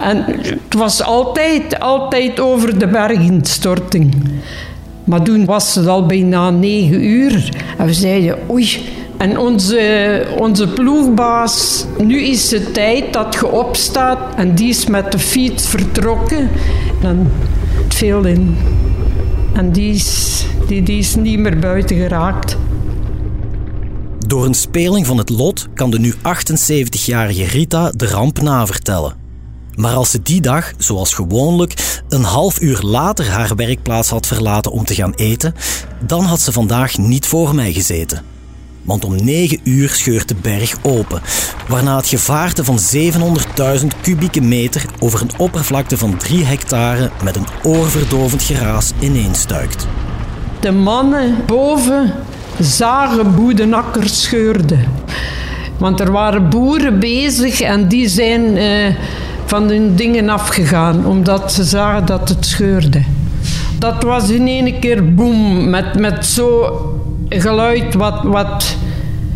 En 0.00 0.24
het 0.26 0.74
was 0.76 1.02
altijd, 1.02 1.80
altijd 1.80 2.40
over 2.40 2.78
de 2.78 2.86
berginstorting. 2.86 4.14
Maar 5.04 5.22
toen 5.22 5.44
was 5.44 5.74
het 5.74 5.86
al 5.86 6.06
bijna 6.06 6.50
negen 6.50 7.04
uur. 7.04 7.48
En 7.78 7.86
we 7.86 7.94
zeiden, 7.94 8.38
oei. 8.50 8.68
En 9.16 9.38
onze, 9.38 10.26
onze 10.38 10.68
ploegbaas, 10.68 11.84
nu 11.98 12.22
is 12.22 12.50
het 12.50 12.74
tijd 12.74 13.12
dat 13.12 13.34
je 13.34 13.46
opstaat. 13.46 14.34
En 14.36 14.54
die 14.54 14.68
is 14.68 14.86
met 14.86 15.12
de 15.12 15.18
fiets 15.18 15.66
vertrokken. 15.66 16.50
En 17.02 17.30
het 17.82 17.94
viel 17.94 18.24
in. 18.24 18.56
En 19.52 19.72
die 19.72 19.94
is, 19.94 20.44
die, 20.66 20.82
die 20.82 20.98
is 20.98 21.14
niet 21.14 21.38
meer 21.38 21.58
buiten 21.58 21.96
geraakt. 21.96 22.56
Door 24.18 24.44
een 24.44 24.54
speling 24.54 25.06
van 25.06 25.18
het 25.18 25.30
lot 25.30 25.68
kan 25.74 25.90
de 25.90 25.98
nu 25.98 26.14
78-jarige 26.14 27.44
Rita 27.44 27.90
de 27.90 28.06
ramp 28.06 28.42
navertellen. 28.42 29.23
Maar 29.76 29.94
als 29.94 30.10
ze 30.10 30.22
die 30.22 30.40
dag, 30.40 30.72
zoals 30.78 31.14
gewoonlijk, 31.14 32.02
een 32.08 32.24
half 32.24 32.60
uur 32.60 32.80
later 32.82 33.30
haar 33.30 33.56
werkplaats 33.56 34.08
had 34.08 34.26
verlaten 34.26 34.72
om 34.72 34.84
te 34.84 34.94
gaan 34.94 35.14
eten, 35.14 35.54
dan 36.06 36.24
had 36.24 36.40
ze 36.40 36.52
vandaag 36.52 36.98
niet 36.98 37.26
voor 37.26 37.54
mij 37.54 37.72
gezeten. 37.72 38.22
Want 38.82 39.04
om 39.04 39.24
9 39.24 39.60
uur 39.64 39.88
scheurt 39.88 40.28
de 40.28 40.34
berg 40.42 40.76
open, 40.82 41.22
waarna 41.68 41.96
het 41.96 42.06
gevaarte 42.06 42.64
van 42.64 42.78
700.000 43.80 43.86
kubieke 44.00 44.40
meter 44.40 44.84
over 44.98 45.20
een 45.20 45.38
oppervlakte 45.38 45.98
van 45.98 46.16
3 46.16 46.44
hectare 46.44 47.10
met 47.22 47.36
een 47.36 47.46
oorverdovend 47.62 48.42
geraas 48.42 48.92
ineenstuikt. 48.98 49.86
De 50.60 50.72
mannen 50.72 51.36
boven 51.46 52.12
zagen 52.60 53.34
boedenakkers 53.34 54.22
scheurden. 54.22 54.84
Want 55.78 56.00
er 56.00 56.12
waren 56.12 56.48
boeren 56.48 57.00
bezig 57.00 57.60
en 57.60 57.88
die 57.88 58.08
zijn 58.08 58.56
eh, 58.56 58.94
van 59.46 59.68
hun 59.68 59.96
dingen 59.96 60.28
afgegaan, 60.28 61.06
omdat 61.06 61.52
ze 61.52 61.64
zagen 61.64 62.06
dat 62.06 62.28
het 62.28 62.46
scheurde. 62.46 63.02
Dat 63.78 64.02
was 64.02 64.30
in 64.30 64.46
één 64.46 64.78
keer 64.80 65.14
boem, 65.14 65.70
met, 65.70 65.98
met 65.98 66.26
zo'n 66.26 66.68
geluid 67.28 67.94
wat, 67.94 68.22
wat, 68.22 68.76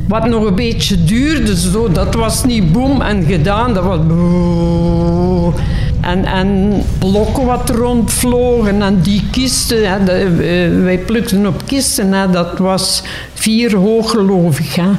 wat 0.09 0.29
nog 0.29 0.45
een 0.45 0.55
beetje 0.55 1.05
duurde. 1.05 1.57
Zo. 1.57 1.93
Dat 1.93 2.15
was 2.15 2.45
niet 2.45 2.73
boem 2.73 3.00
en 3.00 3.25
gedaan, 3.25 3.75
dat 3.75 3.85
was 3.85 4.07
boem. 4.07 5.55
En, 6.00 6.25
en 6.25 6.83
blokken 6.99 7.47
wat 7.47 7.71
rondvlogen 7.71 8.83
en 8.83 9.00
die 9.00 9.23
kisten, 9.31 9.91
hè, 9.91 9.97
eh, 9.97 10.83
wij 10.83 10.99
plukten 10.99 11.47
op 11.47 11.62
kisten, 11.67 12.12
hè, 12.12 12.31
dat 12.31 12.59
was 12.59 13.03
vier 13.35 13.77
hoog 13.77 14.11
geloof 14.11 14.59
ik. 14.59 14.73
Hè. 14.73 14.91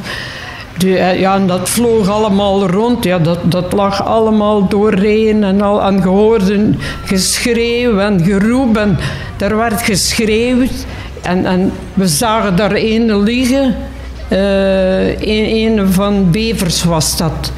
Eh, 0.84 1.20
ja, 1.20 1.36
en 1.36 1.48
dat 1.48 1.70
vloog 1.70 2.10
allemaal 2.10 2.68
rond. 2.68 3.04
Ja, 3.04 3.20
dat, 3.20 3.40
dat 3.52 3.74
lag 3.74 4.06
allemaal 4.06 4.68
doorheen 4.68 5.44
en 5.44 5.62
al 5.62 5.82
aan 5.82 6.02
geschreeuw 7.06 8.00
en 8.00 8.24
geroep. 8.24 8.78
En 8.78 8.98
er 9.38 9.58
werd 9.58 9.82
geschreeuwd. 9.82 10.86
En, 11.22 11.46
en 11.46 11.72
we 11.94 12.08
zagen 12.08 12.56
daar 12.56 12.76
een 12.76 13.24
liggen. 13.24 13.76
Uh, 14.32 15.08
een, 15.10 15.80
een 15.80 15.94
van 15.94 16.32
Bevers 16.32 16.84
was 16.84 17.18
dat. 17.18 17.52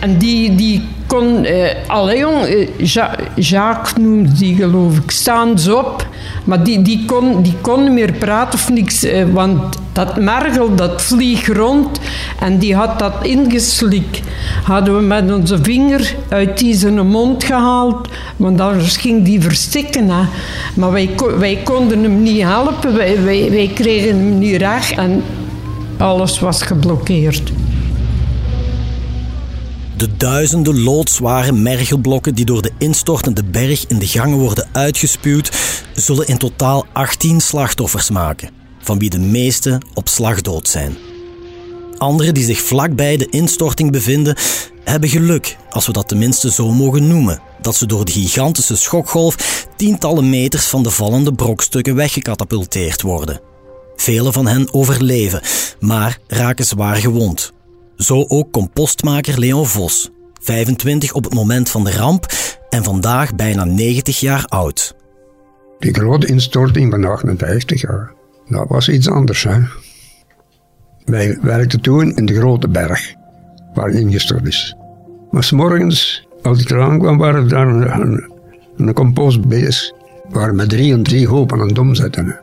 En 0.00 0.18
die, 0.18 0.54
die 0.54 0.88
kon... 1.10 1.44
Uh, 1.44 1.68
allee 1.86 2.18
jong, 2.18 2.46
uh, 2.46 2.68
ja 2.76 3.16
Jacques 3.34 3.94
noemde 3.98 4.32
die 4.32 4.54
geloof 4.54 4.96
ik. 4.96 5.10
Staan 5.10 5.58
ze 5.58 5.76
op. 5.76 6.06
Maar 6.44 6.64
die, 6.64 6.82
die, 6.82 7.04
kon, 7.04 7.42
die 7.42 7.54
kon 7.60 7.94
meer 7.94 8.12
praten 8.12 8.58
of 8.58 8.70
niks. 8.70 9.04
Uh, 9.04 9.24
want 9.32 9.78
dat 9.92 10.16
mergel, 10.16 10.74
dat 10.74 11.02
vlieg 11.02 11.46
rond. 11.46 12.00
En 12.38 12.58
die 12.58 12.74
had 12.74 12.98
dat 12.98 13.14
ingeslikt. 13.22 14.20
Hadden 14.62 14.96
we 14.96 15.02
met 15.02 15.32
onze 15.32 15.58
vinger 15.62 16.14
uit 16.28 16.58
die 16.58 16.74
zijn 16.74 17.06
mond 17.06 17.44
gehaald. 17.44 18.08
Want 18.36 18.60
anders 18.60 18.96
ging 18.96 19.24
die 19.24 19.40
verstikken. 19.40 20.08
Hè. 20.08 20.22
Maar 20.74 20.92
wij, 20.92 21.10
wij 21.38 21.60
konden 21.64 22.02
hem 22.02 22.22
niet 22.22 22.42
helpen. 22.42 22.96
Wij, 22.96 23.24
wij, 23.24 23.50
wij 23.50 23.70
kregen 23.74 24.08
hem 24.08 24.38
niet 24.38 24.56
recht. 24.56 24.96
En 24.96 25.22
alles 25.98 26.40
was 26.40 26.62
geblokkeerd. 26.62 27.52
De 30.00 30.16
duizenden 30.16 30.82
loodzware 30.82 31.52
mergelblokken 31.52 32.34
die 32.34 32.44
door 32.44 32.62
de 32.62 32.72
instortende 32.78 33.44
berg 33.44 33.86
in 33.86 33.98
de 33.98 34.06
gangen 34.06 34.38
worden 34.38 34.68
uitgespuwd, 34.72 35.50
zullen 35.94 36.26
in 36.26 36.38
totaal 36.38 36.86
18 36.92 37.40
slachtoffers 37.40 38.10
maken, 38.10 38.50
van 38.82 38.98
wie 38.98 39.10
de 39.10 39.18
meeste 39.18 39.80
op 39.94 40.08
slag 40.08 40.40
dood 40.40 40.68
zijn. 40.68 40.96
Anderen 41.98 42.34
die 42.34 42.44
zich 42.44 42.60
vlakbij 42.60 43.16
de 43.16 43.28
instorting 43.28 43.90
bevinden, 43.90 44.36
hebben 44.84 45.08
geluk, 45.08 45.56
als 45.70 45.86
we 45.86 45.92
dat 45.92 46.08
tenminste 46.08 46.50
zo 46.50 46.72
mogen 46.72 47.08
noemen, 47.08 47.40
dat 47.62 47.76
ze 47.76 47.86
door 47.86 48.04
de 48.04 48.12
gigantische 48.12 48.76
schokgolf 48.76 49.66
tientallen 49.76 50.30
meters 50.30 50.66
van 50.66 50.82
de 50.82 50.90
vallende 50.90 51.32
brokstukken 51.32 51.94
weggekatapulteerd 51.94 53.02
worden. 53.02 53.40
Vele 53.96 54.32
van 54.32 54.46
hen 54.46 54.72
overleven, 54.72 55.42
maar 55.80 56.18
raken 56.26 56.64
zwaar 56.64 56.96
gewond. 56.96 57.52
Zo 58.00 58.24
ook 58.28 58.52
compostmaker 58.52 59.38
Leon 59.38 59.66
Vos, 59.66 60.10
25 60.40 61.12
op 61.12 61.24
het 61.24 61.34
moment 61.34 61.70
van 61.70 61.84
de 61.84 61.92
ramp 61.92 62.26
en 62.68 62.84
vandaag 62.84 63.34
bijna 63.34 63.64
90 63.64 64.20
jaar 64.20 64.44
oud. 64.44 64.94
Die 65.78 65.94
grote 65.94 66.26
instorting 66.26 66.90
van 66.90 67.04
58 67.04 67.80
jaar, 67.80 68.12
dat 68.48 68.68
was 68.68 68.88
iets 68.88 69.08
anders. 69.08 69.42
Hè? 69.42 69.58
Wij 71.04 71.38
werkten 71.42 71.80
toen 71.80 72.16
in 72.16 72.26
de 72.26 72.34
grote 72.34 72.68
berg, 72.68 73.14
waar 73.74 73.90
ingestort 73.90 74.46
is. 74.46 74.76
Maar 75.30 75.44
s 75.44 75.50
morgens, 75.50 76.28
als 76.42 76.60
ik 76.60 76.70
eraan 76.70 76.98
kwam, 76.98 77.18
waren 77.18 77.48
daar 77.48 77.68
een, 77.68 78.00
een, 78.00 78.32
een 78.76 78.92
compost 78.92 79.48
bezig. 79.48 79.92
We 80.28 80.38
waren 80.38 80.56
met 80.56 80.68
drie 80.68 80.92
en 80.92 81.02
drie 81.02 81.28
hopen 81.28 81.60
aan 81.60 81.68
het 81.68 81.78
omzetten. 81.78 82.40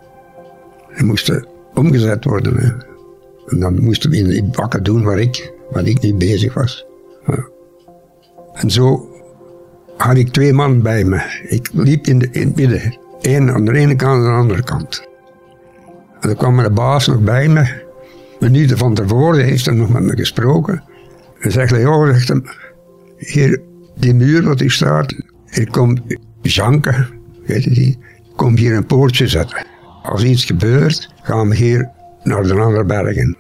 Die 0.96 1.06
moesten 1.06 1.48
omgezet 1.74 2.24
worden. 2.24 2.58
Hè. 2.58 2.87
En 3.48 3.60
dan 3.60 3.84
moesten 3.84 4.10
we 4.10 4.18
in 4.18 4.28
die 4.28 4.44
bakken 4.44 4.84
doen 4.84 5.04
waar 5.04 5.20
ik, 5.20 5.54
waar 5.72 5.88
ik 5.88 6.02
niet 6.02 6.18
bezig 6.18 6.54
was. 6.54 6.86
Ja. 7.28 7.48
En 8.54 8.72
zo 8.72 9.10
had 9.98 10.16
ik 10.18 10.30
twee 10.30 10.54
man 10.54 10.82
bij 10.82 11.04
me. 11.04 11.22
Ik 11.48 11.70
liep 11.74 12.08
in, 12.08 12.20
de, 12.20 12.28
in 12.32 12.48
het 12.48 12.56
midden. 12.56 12.98
Eén 13.22 13.52
aan 13.52 13.66
de 13.66 13.74
ene 13.74 13.96
kant 13.96 14.24
en 14.24 14.30
aan 14.30 14.34
de 14.34 14.42
andere 14.42 14.64
kant. 14.64 15.08
En 16.20 16.28
dan 16.28 16.36
kwam 16.36 16.58
de 16.58 16.72
baas 16.72 17.08
nog 17.08 17.20
bij 17.20 17.48
me. 17.48 17.86
Minuten 18.40 18.78
van 18.78 18.94
tevoren 18.94 19.46
heeft 19.46 19.66
hij 19.66 19.76
nog 19.76 19.94
met 19.94 20.04
me 20.04 20.16
gesproken. 20.16 20.84
En 21.40 21.52
zegt 21.52 21.76
joh, 21.76 22.08
zegt 22.08 22.28
hem, 22.28 22.44
hier, 23.18 23.62
die 23.96 24.14
muur 24.14 24.44
wat 24.44 24.60
hier 24.60 24.72
staat, 24.72 25.16
hier 25.46 25.70
komt 25.70 26.02
Janke, 26.42 27.08
weet 27.46 27.64
je 27.64 27.70
die, 27.70 27.98
kom 28.36 28.58
hier 28.58 28.76
een 28.76 28.86
poortje 28.86 29.28
zetten. 29.28 29.66
Als 30.04 30.24
iets 30.24 30.46
gebeurt, 30.46 31.14
gaan 31.22 31.50
we 31.50 31.56
hier 31.56 31.90
naar 32.28 32.44
de 32.44 32.54
andere 32.54 32.86
bergen. 32.86 33.38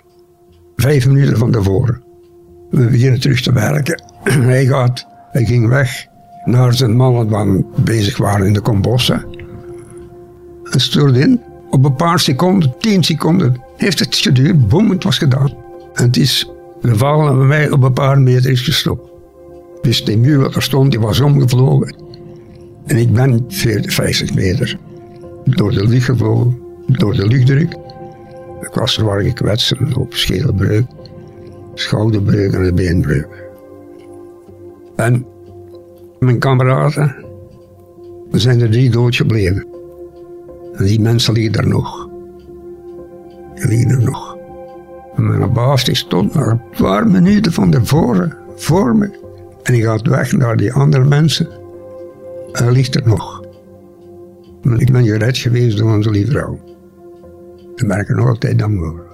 Vijf 0.76 1.08
minuten 1.08 1.38
van 1.38 1.52
tevoren. 1.52 2.04
We 2.70 2.86
beginnen 2.86 3.20
terug 3.20 3.42
te 3.42 3.54
werken. 3.54 4.04
Hij 4.54 4.66
gaat, 4.66 5.08
hij 5.32 5.46
ging 5.46 5.68
weg 5.68 6.06
naar 6.46 6.74
zijn 6.74 6.96
mannen 6.96 7.28
die 7.28 7.84
bezig 7.84 8.18
waren 8.18 8.48
in 8.48 8.54
de 8.54 8.62
kombossen. 8.62 9.26
En 10.72 10.80
stuurde 10.80 11.20
in. 11.20 11.42
Op 11.70 11.86
een 11.86 11.96
paar 11.96 12.20
seconden, 12.20 12.74
tien 12.80 13.04
seconden, 13.04 13.62
heeft 13.78 14.00
het 14.00 14.16
geduurd. 14.16 14.68
Boom, 14.68 14.90
het 14.90 15.04
was 15.04 15.18
gedaan. 15.18 15.54
En 15.94 16.04
het 16.04 16.18
is 16.18 16.52
gevallen 16.82 17.32
en 17.32 17.38
bij 17.38 17.48
mij 17.48 17.72
op 17.72 17.84
een 17.84 17.94
paar 17.94 18.20
meter 18.20 18.52
is 18.52 18.62
gestopt. 18.62 19.12
Dus 19.82 20.06
die 20.06 20.18
muur 20.18 20.40
wat 20.40 20.56
er 20.56 20.62
stond, 20.62 20.92
die 20.92 21.00
was 21.00 21.20
omgevlogen. 21.20 21.96
En 22.86 22.98
ik 22.98 23.14
ben 23.14 23.46
40, 23.48 23.94
50 23.94 24.34
meter 24.34 24.78
door 25.44 25.72
de 25.72 25.88
lucht 25.88 26.06
gevlogen, 26.06 26.60
door 26.88 27.14
de 27.14 27.28
luchtdruk. 27.28 27.76
Ik 28.62 28.74
was 28.74 28.94
zwaar 28.94 29.22
gekwetst, 29.22 29.74
hoop 29.94 30.14
schedelbreuk, 30.14 30.86
schouderbreuk 31.74 32.54
en 32.54 32.66
een 32.66 32.76
beenbreuk. 32.76 33.46
En 34.96 35.26
mijn 36.20 36.40
kameraden, 36.40 37.16
we 38.30 38.40
zijn 38.40 38.62
er 38.62 38.70
drie 38.70 38.90
dood 38.90 39.16
gebleven. 39.16 39.68
En 40.74 40.86
die 40.86 41.00
mensen 41.00 41.34
liggen 41.34 41.54
er 41.54 41.68
nog. 41.68 42.10
Die 43.54 43.68
liggen 43.68 43.90
er 43.90 44.04
nog. 44.04 44.38
En 45.16 45.28
mijn 45.28 45.54
baas 45.54 45.84
die 45.84 45.96
stond 45.96 46.34
maar 46.34 46.48
een 46.48 46.62
paar 46.78 47.08
minuten 47.08 47.52
van 47.52 47.72
tevoren 47.72 48.38
voor 48.56 48.96
me. 48.96 49.10
En 49.64 49.74
hij 49.74 49.82
gaat 49.82 50.08
weg 50.08 50.32
naar 50.32 50.58
die 50.58 50.74
andere 50.74 51.04
mensen. 51.04 51.48
Hij 52.52 52.72
ligt 52.72 52.96
er 52.96 53.08
nog. 53.08 53.46
Ik 54.78 54.92
ben 54.92 55.06
gered 55.06 55.38
geweest 55.38 55.78
door 55.78 55.96
onze 55.96 56.10
lieve 56.10 56.32
vrouw. 56.32 56.60
Daar 57.78 57.88
ben 57.88 58.00
ik 58.00 58.10
er 58.10 58.16
nog 58.16 58.28
altijd 58.28 58.60
dankbaar 58.60 58.90
voor. 58.90 59.06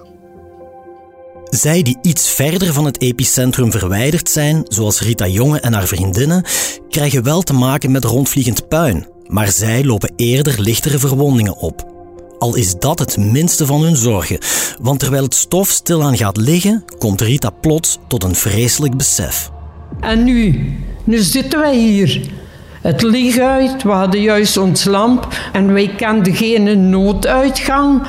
Zij 1.44 1.82
die 1.82 1.98
iets 2.02 2.30
verder 2.30 2.72
van 2.72 2.84
het 2.84 3.00
epicentrum 3.00 3.70
verwijderd 3.70 4.30
zijn, 4.30 4.64
zoals 4.68 5.00
Rita 5.00 5.26
Jonge 5.26 5.60
en 5.60 5.72
haar 5.72 5.86
vriendinnen, 5.86 6.44
krijgen 6.88 7.22
wel 7.22 7.42
te 7.42 7.52
maken 7.52 7.90
met 7.90 8.04
rondvliegend 8.04 8.68
puin, 8.68 9.06
Maar 9.26 9.48
zij 9.48 9.84
lopen 9.84 10.12
eerder 10.16 10.60
lichtere 10.60 10.98
verwondingen 10.98 11.56
op. 11.56 11.92
Al 12.38 12.56
is 12.56 12.74
dat 12.78 12.98
het 12.98 13.16
minste 13.16 13.66
van 13.66 13.82
hun 13.82 13.96
zorgen, 13.96 14.38
want 14.80 14.98
terwijl 15.00 15.22
het 15.22 15.34
stof 15.34 15.68
stilaan 15.68 16.16
gaat 16.16 16.36
liggen, 16.36 16.84
komt 16.98 17.20
Rita 17.20 17.50
plots 17.50 17.98
tot 18.08 18.24
een 18.24 18.34
vreselijk 18.34 18.96
besef. 18.96 19.50
En 20.00 20.24
nu? 20.24 20.72
Nu 21.04 21.18
zitten 21.18 21.60
wij 21.60 21.76
hier. 21.76 22.20
Het 22.82 23.02
licht 23.02 23.38
uit, 23.38 23.82
we 23.82 23.90
hadden 23.90 24.20
juist 24.20 24.56
ons 24.56 24.84
lamp 24.84 25.28
en 25.52 25.72
wij 25.72 25.94
kenden 25.96 26.34
geen 26.34 26.90
nooduitgang. 26.90 28.06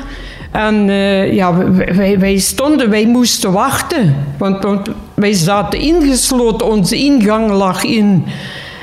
En 0.56 0.88
uh, 0.88 1.34
ja, 1.34 1.54
wij, 1.96 2.20
wij, 2.20 2.38
stonden, 2.38 2.90
wij 2.90 3.06
moesten 3.06 3.52
wachten. 3.52 4.16
Want, 4.38 4.64
want, 4.64 4.90
wij 5.14 5.34
zaten 5.34 5.80
ingesloten, 5.80 6.68
onze 6.68 6.98
ingang 6.98 7.52
lag 7.52 7.84
in. 7.84 8.26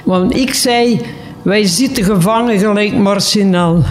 Want 0.05 0.37
ik 0.37 0.55
zei, 0.55 1.01
wij 1.43 1.65
zitten 1.65 2.05
gevangen 2.05 2.59
gelijk 2.59 2.97
Marcinel. 2.97 3.83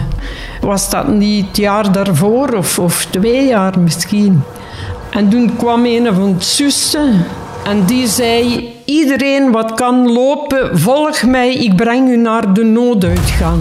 Was 0.60 0.90
dat 0.90 1.08
niet 1.08 1.46
het 1.46 1.56
jaar 1.56 1.92
daarvoor 1.92 2.48
of, 2.48 2.78
of 2.78 3.06
twee 3.10 3.46
jaar 3.46 3.78
misschien? 3.78 4.42
En 5.10 5.28
toen 5.28 5.56
kwam 5.56 5.84
een 5.84 6.14
van 6.14 6.34
de 6.38 6.44
zussen 6.44 7.24
en 7.64 7.84
die 7.84 8.06
zei: 8.06 8.68
Iedereen 8.84 9.50
wat 9.50 9.74
kan 9.74 10.12
lopen, 10.12 10.78
volg 10.78 11.22
mij, 11.22 11.54
ik 11.54 11.76
breng 11.76 12.08
u 12.08 12.16
naar 12.16 12.54
de 12.54 12.64
nooduitgang. 12.64 13.60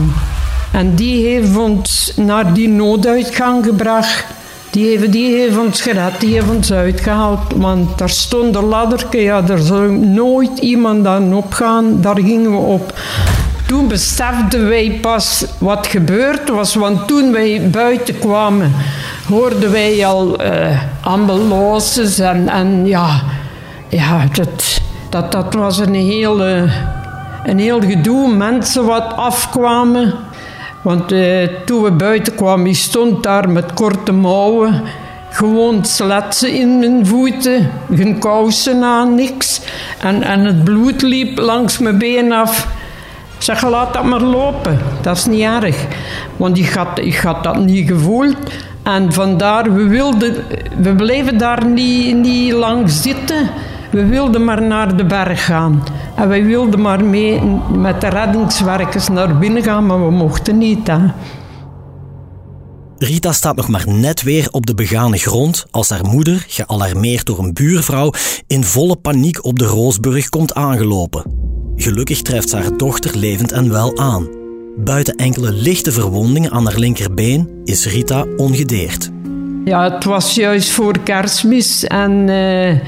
En 0.71 0.95
die 0.95 1.27
heeft 1.27 1.57
ons 1.57 2.13
naar 2.15 2.53
die 2.53 2.69
nooduitgang 2.69 3.65
gebracht. 3.65 4.25
Die 4.69 4.85
heeft, 4.85 5.11
die 5.11 5.35
heeft 5.35 5.57
ons 5.57 5.81
gered, 5.81 6.19
die 6.19 6.33
heeft 6.33 6.49
ons 6.49 6.71
uitgehaald. 6.71 7.53
Want 7.55 7.97
daar 7.97 8.09
stond 8.09 8.55
een 8.55 8.65
ladderke, 8.65 9.21
ja, 9.21 9.41
daar 9.41 9.59
zou 9.59 9.91
nooit 9.91 10.59
iemand 10.59 11.07
aan 11.07 11.33
opgaan. 11.33 12.01
Daar 12.01 12.15
gingen 12.15 12.51
we 12.51 12.57
op. 12.57 12.93
Toen 13.67 13.87
beseften 13.87 14.67
wij 14.67 14.97
pas 15.01 15.45
wat 15.57 15.87
gebeurd 15.87 16.49
was, 16.49 16.75
want 16.75 17.07
toen 17.07 17.31
wij 17.31 17.69
buiten 17.69 18.19
kwamen, 18.19 18.71
hoorden 19.27 19.71
wij 19.71 20.05
al 20.05 20.43
uh, 20.43 20.81
ambulances 21.01 22.19
en, 22.19 22.49
en 22.49 22.85
ja, 22.85 23.21
ja 23.89 24.25
dat, 24.33 24.81
dat, 25.09 25.31
dat 25.31 25.53
was 25.53 25.77
een 25.77 25.93
hele, 25.95 26.69
een 27.43 27.59
heel 27.59 27.81
gedoe. 27.81 28.35
Mensen 28.35 28.85
wat 28.85 29.13
afkwamen. 29.15 30.13
Want 30.81 31.11
uh, 31.11 31.47
toen 31.65 31.83
we 31.83 31.91
buiten 31.91 32.35
kwamen, 32.35 32.65
ik 32.65 32.75
stond 32.75 33.23
daar 33.23 33.49
met 33.49 33.73
korte 33.73 34.11
mouwen. 34.11 34.81
Gewoon 35.29 35.85
sletsen 35.85 36.53
in 36.53 36.79
mijn 36.79 37.05
voeten, 37.05 37.71
geen 37.95 38.19
kousen 38.19 38.83
aan, 38.83 39.15
niks. 39.15 39.61
En, 39.99 40.23
en 40.23 40.39
het 40.39 40.63
bloed 40.63 41.01
liep 41.01 41.37
langs 41.37 41.77
mijn 41.77 41.97
been 41.97 42.31
af. 42.31 42.67
Ik 43.37 43.47
zeg, 43.47 43.69
laat 43.69 43.93
dat 43.93 44.03
maar 44.03 44.21
lopen, 44.21 44.79
dat 45.01 45.17
is 45.17 45.25
niet 45.25 45.41
erg. 45.41 45.85
Want 46.37 46.57
ik 46.57 46.69
had, 46.69 46.99
ik 46.99 47.15
had 47.15 47.43
dat 47.43 47.57
niet 47.57 47.87
gevoeld. 47.87 48.35
En 48.83 49.13
vandaar, 49.13 49.73
we, 49.73 49.87
wilden, 49.87 50.35
we 50.77 50.95
bleven 50.95 51.37
daar 51.37 51.65
niet, 51.65 52.15
niet 52.15 52.53
lang 52.53 52.89
zitten. 52.89 53.49
We 53.91 54.05
wilden 54.05 54.43
maar 54.43 54.61
naar 54.61 54.97
de 54.97 55.05
berg 55.05 55.45
gaan. 55.45 55.83
En 56.15 56.27
wij 56.27 56.45
wilden 56.45 56.81
maar 56.81 57.05
mee 57.05 57.41
met 57.77 58.01
de 58.01 58.07
reddingswerkers 58.07 59.07
naar 59.07 59.37
binnen 59.37 59.63
gaan, 59.63 59.85
maar 59.85 60.05
we 60.05 60.11
mochten 60.11 60.57
niet. 60.57 60.87
Hè. 60.87 60.97
Rita 62.97 63.31
staat 63.31 63.55
nog 63.55 63.67
maar 63.67 63.83
net 63.87 64.21
weer 64.21 64.47
op 64.51 64.65
de 64.65 64.75
begane 64.75 65.17
grond 65.17 65.65
als 65.71 65.89
haar 65.89 66.05
moeder, 66.05 66.45
gealarmeerd 66.47 67.25
door 67.25 67.39
een 67.39 67.53
buurvrouw, 67.53 68.11
in 68.47 68.63
volle 68.63 68.95
paniek 68.95 69.45
op 69.45 69.59
de 69.59 69.65
Roosburg 69.65 70.29
komt 70.29 70.53
aangelopen. 70.53 71.23
Gelukkig 71.75 72.21
treft 72.21 72.49
ze 72.49 72.55
haar 72.55 72.77
dochter 72.77 73.17
levend 73.17 73.51
en 73.51 73.71
wel 73.71 73.97
aan. 73.97 74.27
Buiten 74.77 75.15
enkele 75.15 75.51
lichte 75.51 75.91
verwondingen 75.91 76.51
aan 76.51 76.65
haar 76.65 76.79
linkerbeen 76.79 77.49
is 77.63 77.85
Rita 77.85 78.25
ongedeerd. 78.37 79.09
Ja, 79.65 79.93
het 79.93 80.03
was 80.03 80.35
juist 80.35 80.71
voor 80.71 80.99
kerstmis 80.99 81.83
en... 81.83 82.27
Uh 82.27 82.79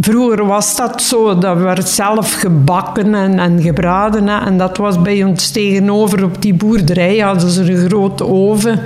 Vroeger 0.00 0.46
was 0.46 0.76
dat 0.76 1.02
zo, 1.02 1.38
dat 1.38 1.58
werd 1.58 1.88
zelf 1.88 2.32
gebakken 2.32 3.14
en, 3.14 3.38
en 3.38 3.62
gebraden. 3.62 4.28
Hè. 4.28 4.38
En 4.46 4.58
dat 4.58 4.76
was 4.76 5.02
bij 5.02 5.24
ons 5.24 5.50
tegenover 5.50 6.24
op 6.24 6.42
die 6.42 6.54
boerderij, 6.54 7.18
hadden 7.18 7.50
ze 7.50 7.72
een 7.72 7.88
grote 7.88 8.26
oven. 8.26 8.80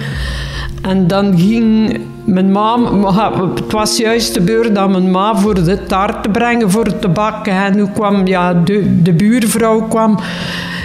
En 0.82 1.06
dan 1.06 1.38
ging 1.38 2.00
mijn 2.24 2.52
ma, 2.52 2.78
het 3.54 3.72
was 3.72 3.96
juist 3.96 4.34
de 4.34 4.40
beurt 4.40 4.74
dat 4.74 4.90
mijn 4.90 5.10
ma 5.10 5.36
voor 5.36 5.64
de 5.64 5.86
taart 5.86 6.22
te 6.22 6.28
brengen, 6.28 6.70
voor 6.70 6.98
te 6.98 7.08
bakken. 7.08 7.52
En 7.52 7.76
nu 7.76 7.86
kwam 7.86 8.26
ja, 8.26 8.54
de, 8.54 9.02
de 9.02 9.12
buurvrouw 9.12 9.80
kwam 9.80 10.18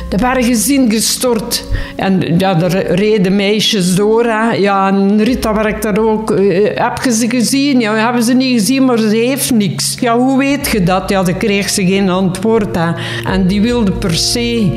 de 0.09 0.17
bergen 0.17 0.55
zijn 0.55 0.91
gestort. 0.91 1.65
En 1.95 2.37
ja, 2.37 2.61
er 2.61 2.95
reden 2.95 3.35
meisjes 3.35 3.95
door. 3.95 4.23
Hè. 4.23 4.51
Ja, 4.51 4.87
en 4.87 5.23
Rita 5.23 5.53
werkt 5.53 5.83
daar 5.83 5.97
ook. 5.97 6.31
Uh, 6.31 6.69
heb 6.73 6.99
je 7.03 7.13
ze 7.13 7.29
gezien? 7.29 7.79
Ja, 7.79 7.93
we 7.93 7.99
hebben 7.99 8.23
ze 8.23 8.33
niet 8.33 8.59
gezien, 8.59 8.85
maar 8.85 8.97
ze 8.97 9.15
heeft 9.15 9.51
niks. 9.51 9.97
Ja, 9.99 10.17
hoe 10.17 10.37
weet 10.37 10.67
je 10.67 10.83
dat? 10.83 11.09
Ja, 11.09 11.23
dan 11.23 11.37
kreeg 11.37 11.69
ze 11.69 11.85
geen 11.85 12.09
antwoord. 12.09 12.77
En 13.25 13.47
die 13.47 13.61
wilde 13.61 13.91
per 13.91 14.15
se 14.15 14.71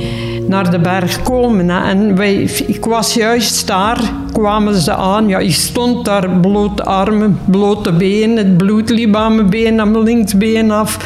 naar 0.49 0.71
de 0.71 0.79
berg 0.79 1.23
komen. 1.23 1.71
En 1.71 2.17
wij, 2.17 2.51
ik 2.67 2.85
was 2.85 3.15
juist 3.15 3.67
daar, 3.67 4.01
kwamen 4.33 4.75
ze 4.75 4.95
aan. 4.95 5.29
Ja, 5.29 5.39
ik 5.39 5.55
stond 5.55 6.05
daar, 6.05 6.31
blote 6.31 6.85
armen, 6.85 7.41
blote 7.45 7.93
benen. 7.93 8.37
Het 8.37 8.57
bloed 8.57 8.91
liep 8.91 9.17
aan 9.17 9.35
mijn 9.35 9.51
been, 9.51 9.81
aan 9.81 9.91
mijn 9.91 10.05
linksbeen 10.05 10.71
af. 10.71 10.99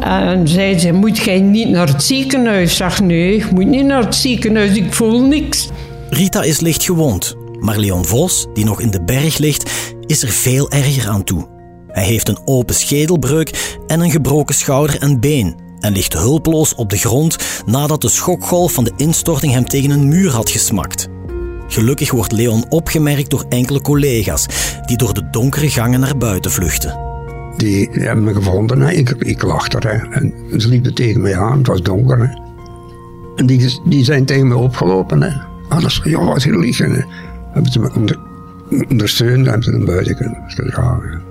En 0.00 0.48
zei 0.48 0.78
ze, 0.78 0.92
moet 0.92 1.18
jij 1.18 1.40
niet 1.40 1.68
naar 1.68 1.88
het 1.88 2.02
ziekenhuis? 2.02 2.70
Ik 2.70 2.76
zeg, 2.76 3.00
nee, 3.00 3.36
ik 3.36 3.50
moet 3.50 3.66
niet 3.66 3.84
naar 3.84 4.04
het 4.04 4.14
ziekenhuis, 4.14 4.76
ik 4.76 4.94
voel 4.94 5.22
niks. 5.22 5.68
Rita 6.10 6.42
is 6.42 6.60
licht 6.60 6.84
gewond, 6.84 7.36
maar 7.58 7.78
Leon 7.78 8.04
Vos, 8.04 8.46
die 8.54 8.64
nog 8.64 8.80
in 8.80 8.90
de 8.90 9.02
berg 9.02 9.38
ligt, 9.38 9.70
is 10.06 10.22
er 10.22 10.28
veel 10.28 10.70
erger 10.70 11.08
aan 11.08 11.24
toe. 11.24 11.48
Hij 11.88 12.04
heeft 12.04 12.28
een 12.28 12.38
open 12.44 12.74
schedelbreuk 12.74 13.78
en 13.86 14.00
een 14.00 14.10
gebroken 14.10 14.54
schouder 14.54 14.98
en 15.00 15.20
been 15.20 15.54
en 15.80 15.92
ligt 15.92 16.12
hulpeloos 16.12 16.74
op 16.74 16.90
de 16.90 16.96
grond 16.96 17.36
nadat 17.66 18.00
de 18.00 18.08
schokgolf 18.08 18.72
van 18.72 18.84
de 18.84 18.92
instorting 18.96 19.52
hem 19.52 19.64
tegen 19.64 19.90
een 19.90 20.08
muur 20.08 20.30
had 20.30 20.50
gesmakt. 20.50 21.08
Gelukkig 21.68 22.10
wordt 22.10 22.32
Leon 22.32 22.64
opgemerkt 22.68 23.30
door 23.30 23.44
enkele 23.48 23.80
collega's 23.80 24.46
die 24.84 24.96
door 24.96 25.14
de 25.14 25.30
donkere 25.30 25.70
gangen 25.70 26.00
naar 26.00 26.16
buiten 26.16 26.50
vluchten. 26.50 27.09
Die, 27.56 27.88
hebben 27.92 28.24
me 28.24 28.34
gevonden. 28.34 28.98
Ik, 28.98 29.10
ik 29.10 29.42
er. 29.42 30.08
En 30.10 30.34
ze 30.60 30.68
liepen 30.68 30.94
tegen 30.94 31.20
mij 31.20 31.38
aan. 31.38 31.58
Het 31.58 31.66
was 31.66 31.82
donker. 31.82 32.40
En 33.36 33.46
die, 33.46 33.80
die 33.84 34.04
zijn 34.04 34.24
tegen 34.24 34.48
me 34.48 34.56
opgelopen. 34.56 35.22
Hè. 35.22 35.30
Alles, 35.68 36.00
ja, 36.04 36.24
wat 36.24 36.42
hier 36.42 36.58
liggen. 36.58 37.06
Hebben 37.52 37.72
ze 37.72 37.80
me 37.80 37.90
onder, 37.94 38.18
ondersteund. 38.88 39.46
Hebben 39.46 39.62
ze 39.62 39.70
naar 39.70 39.86
buiten 39.86 40.16
kunnen 40.16 40.72
gaan. 40.72 41.28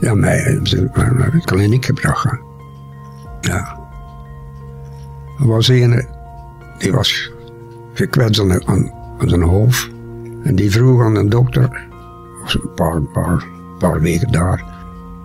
Ja, 0.00 0.14
mij 0.14 0.38
hebben 0.38 0.66
ze 0.66 0.88
naar 0.94 1.30
de 1.30 1.40
kliniek 1.44 1.84
gebracht. 1.84 2.38
Ja. 3.40 3.78
Er 5.40 5.46
was 5.46 5.68
een, 5.68 6.06
die 6.78 6.92
was 6.92 7.30
gekwetst 7.92 8.40
aan, 8.66 8.92
zijn 9.18 9.42
hoofd. 9.42 9.90
En 10.42 10.54
die 10.54 10.70
vroeg 10.70 11.02
aan 11.02 11.14
de 11.14 11.28
dokter, 11.28 11.88
een 12.46 12.74
paar, 12.74 13.02
paar, 13.02 13.44
paar 13.78 14.00
weken 14.00 14.32
daar, 14.32 14.64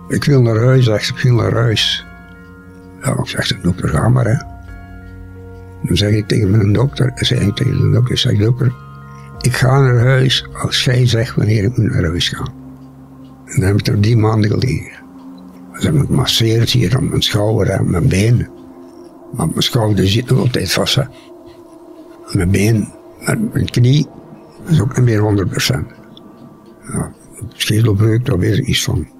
ik 0.08 0.24
wil 0.24 0.42
naar 0.42 0.64
huis, 0.64 0.84
zegt 0.84 1.08
ik 1.08 1.18
wil 1.18 1.34
naar 1.34 1.52
huis. 1.52 2.06
Ja, 3.02 3.18
ik 3.18 3.26
zeg, 3.28 3.46
de 3.46 3.58
dokter, 3.62 3.88
ga 3.88 4.08
maar 4.08 4.26
hè. 4.26 4.36
Dan 5.82 5.96
zeg 5.96 6.10
ik 6.10 6.28
tegen 6.28 6.50
mijn 6.50 6.72
dokter, 6.72 7.12
zeg 7.14 7.40
ik 7.40 7.54
tegen 7.54 7.76
de 7.76 7.90
dokter, 7.90 8.18
zeg 8.18 8.38
dokter, 8.38 8.72
ik 9.40 9.56
ga 9.56 9.80
naar 9.80 9.98
huis 9.98 10.46
als 10.52 10.84
jij 10.84 11.06
zegt 11.06 11.36
wanneer 11.36 11.64
ik 11.64 11.76
moet 11.76 11.92
naar 11.92 12.04
huis 12.04 12.28
ga. 12.28 12.44
En 13.44 13.60
dan 13.60 13.62
heb 13.62 13.78
ik 13.78 13.86
er 13.86 14.00
die 14.00 14.16
maanden 14.16 14.50
gelegen. 14.50 15.04
Dan 15.72 15.94
heb 15.94 16.02
ik 16.02 16.08
masseerd 16.08 16.70
hier 16.70 16.96
aan 16.96 17.08
mijn 17.08 17.22
schouder 17.22 17.68
en 17.70 17.90
mijn 17.90 18.08
been. 18.08 18.48
Maar 19.36 19.48
mijn 19.48 19.62
schouder 19.62 20.08
zit 20.08 20.30
nog 20.30 20.38
altijd 20.38 20.72
vast. 20.72 20.94
Hè. 20.94 21.02
Mijn 22.32 22.50
been, 22.50 22.88
mijn 23.52 23.70
knie, 23.70 24.06
is 24.66 24.80
ook 24.80 24.96
niet 24.96 25.04
meer 25.04 25.46
100%. 25.46 25.86
Ja, 26.92 27.12
schedelbreuk, 27.48 28.24
daar 28.24 28.38
weet 28.38 28.58
ik 28.58 28.66
iets 28.66 28.84
van. 28.84 29.15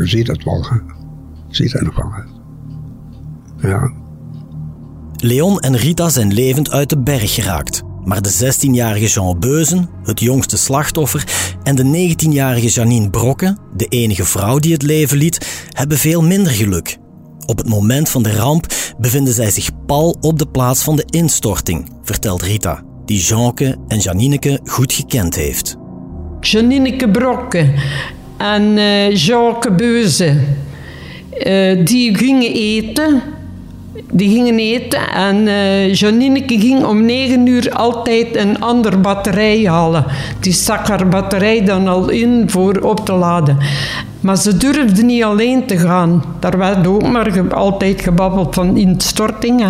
Je 0.00 0.06
ziet 0.06 0.26
het 0.26 0.44
wel, 0.44 0.66
hè. 0.68 0.74
Je 1.48 1.54
ziet 1.54 1.72
het 1.72 1.82
nog 1.82 1.96
wel, 1.96 2.12
Ja. 3.70 3.92
Leon 5.16 5.60
en 5.60 5.76
Rita 5.76 6.08
zijn 6.08 6.32
levend 6.32 6.70
uit 6.70 6.88
de 6.88 6.98
berg 6.98 7.34
geraakt. 7.34 7.82
Maar 8.04 8.22
de 8.22 8.54
16-jarige 8.54 9.06
Jean 9.06 9.38
Beuzen, 9.38 9.88
het 10.02 10.20
jongste 10.20 10.56
slachtoffer, 10.56 11.54
en 11.62 11.74
de 11.74 12.14
19-jarige 12.14 12.68
Janine 12.68 13.10
Brokke, 13.10 13.56
de 13.76 13.86
enige 13.86 14.24
vrouw 14.24 14.58
die 14.58 14.72
het 14.72 14.82
leven 14.82 15.16
liet, 15.18 15.66
hebben 15.68 15.98
veel 15.98 16.22
minder 16.22 16.52
geluk. 16.52 16.98
Op 17.46 17.58
het 17.58 17.68
moment 17.68 18.08
van 18.08 18.22
de 18.22 18.36
ramp 18.36 18.66
bevinden 18.98 19.34
zij 19.34 19.50
zich 19.50 19.70
pal 19.86 20.16
op 20.20 20.38
de 20.38 20.46
plaats 20.46 20.82
van 20.82 20.96
de 20.96 21.04
instorting, 21.06 21.90
vertelt 22.02 22.42
Rita, 22.42 22.82
die 23.04 23.20
Jeanke 23.20 23.76
en 23.88 23.98
Janineke 23.98 24.60
goed 24.64 24.92
gekend 24.92 25.34
heeft. 25.34 25.76
Janineke 26.40 27.10
Brokke 27.10 27.72
en 28.36 28.62
uh, 28.62 29.16
Jacques 29.16 29.76
Beuze. 29.76 30.40
Uh, 31.46 31.84
die 31.84 32.16
gingen 32.16 32.52
eten 32.52 33.22
die 34.10 34.30
gingen 34.30 34.58
eten 34.58 35.12
en 35.14 35.46
uh, 35.46 35.94
Janineke 35.94 36.60
ging 36.60 36.84
om 36.84 37.04
negen 37.04 37.46
uur 37.46 37.72
altijd 37.72 38.36
een 38.36 38.60
ander 38.60 39.00
batterij 39.00 39.64
halen. 39.64 40.04
Die 40.40 40.52
stak 40.52 40.88
haar 40.88 41.08
batterij 41.08 41.64
dan 41.64 41.88
al 41.88 42.08
in 42.08 42.44
voor 42.46 42.76
op 42.76 43.04
te 43.06 43.12
laden. 43.12 43.58
Maar 44.20 44.36
ze 44.36 44.56
durfde 44.56 45.02
niet 45.02 45.22
alleen 45.22 45.66
te 45.66 45.78
gaan. 45.78 46.24
Daar 46.38 46.58
werd 46.58 46.86
ook 46.86 47.08
maar 47.08 47.54
altijd 47.54 48.00
gebabbeld 48.00 48.54
van 48.54 48.76
instorting. 48.76 49.64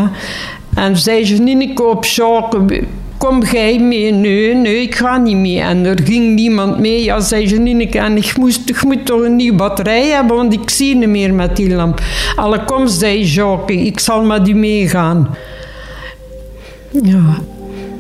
En 0.75 0.97
zei 0.97 1.25
Janineke 1.25 1.83
op 1.83 2.05
Jacques, 2.05 2.81
kom 3.23 3.43
jij 3.43 3.79
mee? 3.79 4.13
Nee, 4.13 4.55
nee, 4.55 4.83
ik 4.83 4.95
ga 4.95 5.17
niet 5.17 5.37
mee. 5.37 5.61
En 5.61 5.85
er 5.85 6.01
ging 6.05 6.35
niemand 6.35 6.79
mee. 6.79 7.05
Ja, 7.05 7.21
zei 7.21 7.47
Janineke, 7.47 7.99
en 7.99 8.17
ik, 8.17 8.37
moest, 8.37 8.69
ik 8.69 8.85
moet 8.85 9.07
toch 9.07 9.21
een 9.21 9.37
nieuwe 9.37 9.57
batterij 9.57 10.09
hebben, 10.09 10.37
want 10.37 10.53
ik 10.53 10.71
zie 10.71 10.97
niet 10.97 11.09
meer 11.09 11.35
met 11.35 11.57
die 11.57 11.75
lamp. 11.75 12.01
Alle 12.37 12.65
kom, 12.65 12.89
zei 12.89 13.25
Jacques, 13.25 13.87
ik 13.87 14.01
zal 14.01 14.23
met 14.23 14.49
u 14.49 14.55
meegaan. 14.55 15.37
Ja, 17.03 17.39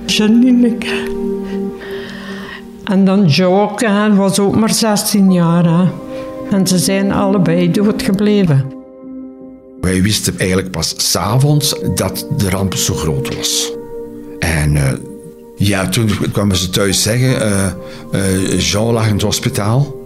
Janineke. 0.06 1.10
En 2.84 3.04
dan 3.04 3.30
hij 3.74 4.10
was 4.10 4.38
ook 4.38 4.56
maar 4.56 4.72
16 4.72 5.32
jaar. 5.32 5.64
Hè. 5.64 5.88
En 6.56 6.66
ze 6.66 6.78
zijn 6.78 7.12
allebei 7.12 7.70
doodgebleven. 7.70 8.72
Wij 9.80 10.02
wisten 10.02 10.38
eigenlijk 10.38 10.70
pas 10.70 10.94
s'avonds 10.96 11.80
dat 11.94 12.26
de 12.36 12.50
ramp 12.50 12.74
zo 12.74 12.94
groot 12.94 13.36
was. 13.36 13.72
En 14.38 14.74
uh, 14.74 14.92
ja, 15.66 15.88
toen 15.88 16.10
kwamen 16.32 16.56
ze 16.56 16.70
thuis 16.70 17.02
zeggen, 17.02 17.48
uh, 18.14 18.60
Jean 18.60 18.92
lag 18.92 19.06
in 19.06 19.12
het 19.12 19.22
hospitaal. 19.22 20.00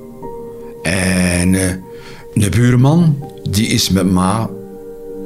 En 0.82 1.52
de 2.34 2.48
buurman, 2.50 3.18
die 3.50 3.66
is 3.66 3.90
met 3.90 4.10
ma 4.10 4.50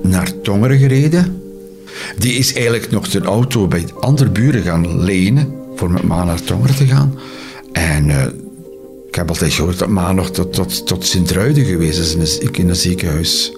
naar 0.02 0.40
Tongeren 0.42 0.78
gereden. 0.78 1.42
Die 2.18 2.32
is 2.32 2.52
eigenlijk 2.54 2.90
nog 2.90 3.08
de 3.08 3.20
auto 3.20 3.66
bij 3.66 3.84
andere 4.00 4.30
buren 4.30 4.62
gaan 4.62 5.02
lenen 5.02 5.54
voor 5.76 5.90
met 5.90 6.02
ma 6.02 6.24
naar 6.24 6.42
Tongeren 6.42 6.76
te 6.76 6.86
gaan. 6.86 7.18
En 7.72 8.10
ik 9.08 9.14
heb 9.14 9.28
altijd 9.28 9.52
gehoord 9.52 9.78
dat 9.78 9.88
ma 9.88 10.12
nog 10.12 10.30
tot, 10.30 10.52
tot, 10.52 10.86
tot 10.86 11.06
Sint-Ruiden 11.06 11.64
geweest 11.64 11.98
is 11.98 12.38
in 12.38 12.68
een 12.68 12.76
ziekenhuis. 12.76 13.52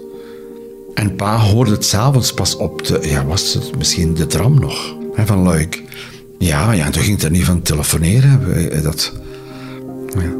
En 0.94 1.16
pa 1.16 1.38
hoorde 1.38 1.70
het 1.70 1.84
s'avonds 1.84 2.32
pas 2.32 2.56
op 2.56 2.86
de, 2.86 2.98
ja, 3.02 3.26
was 3.26 3.54
het 3.54 3.76
misschien 3.78 4.14
de 4.14 4.26
tram 4.26 4.60
nog, 4.60 4.94
van 5.14 5.42
Luik. 5.42 5.82
Ja, 6.42 6.72
ja, 6.72 6.90
toen 6.90 7.02
ging 7.02 7.14
het 7.14 7.24
er 7.24 7.30
niet 7.30 7.44
van 7.44 7.62
telefoneren. 7.62 8.82
Dat, 8.82 9.12
ja. 10.18 10.34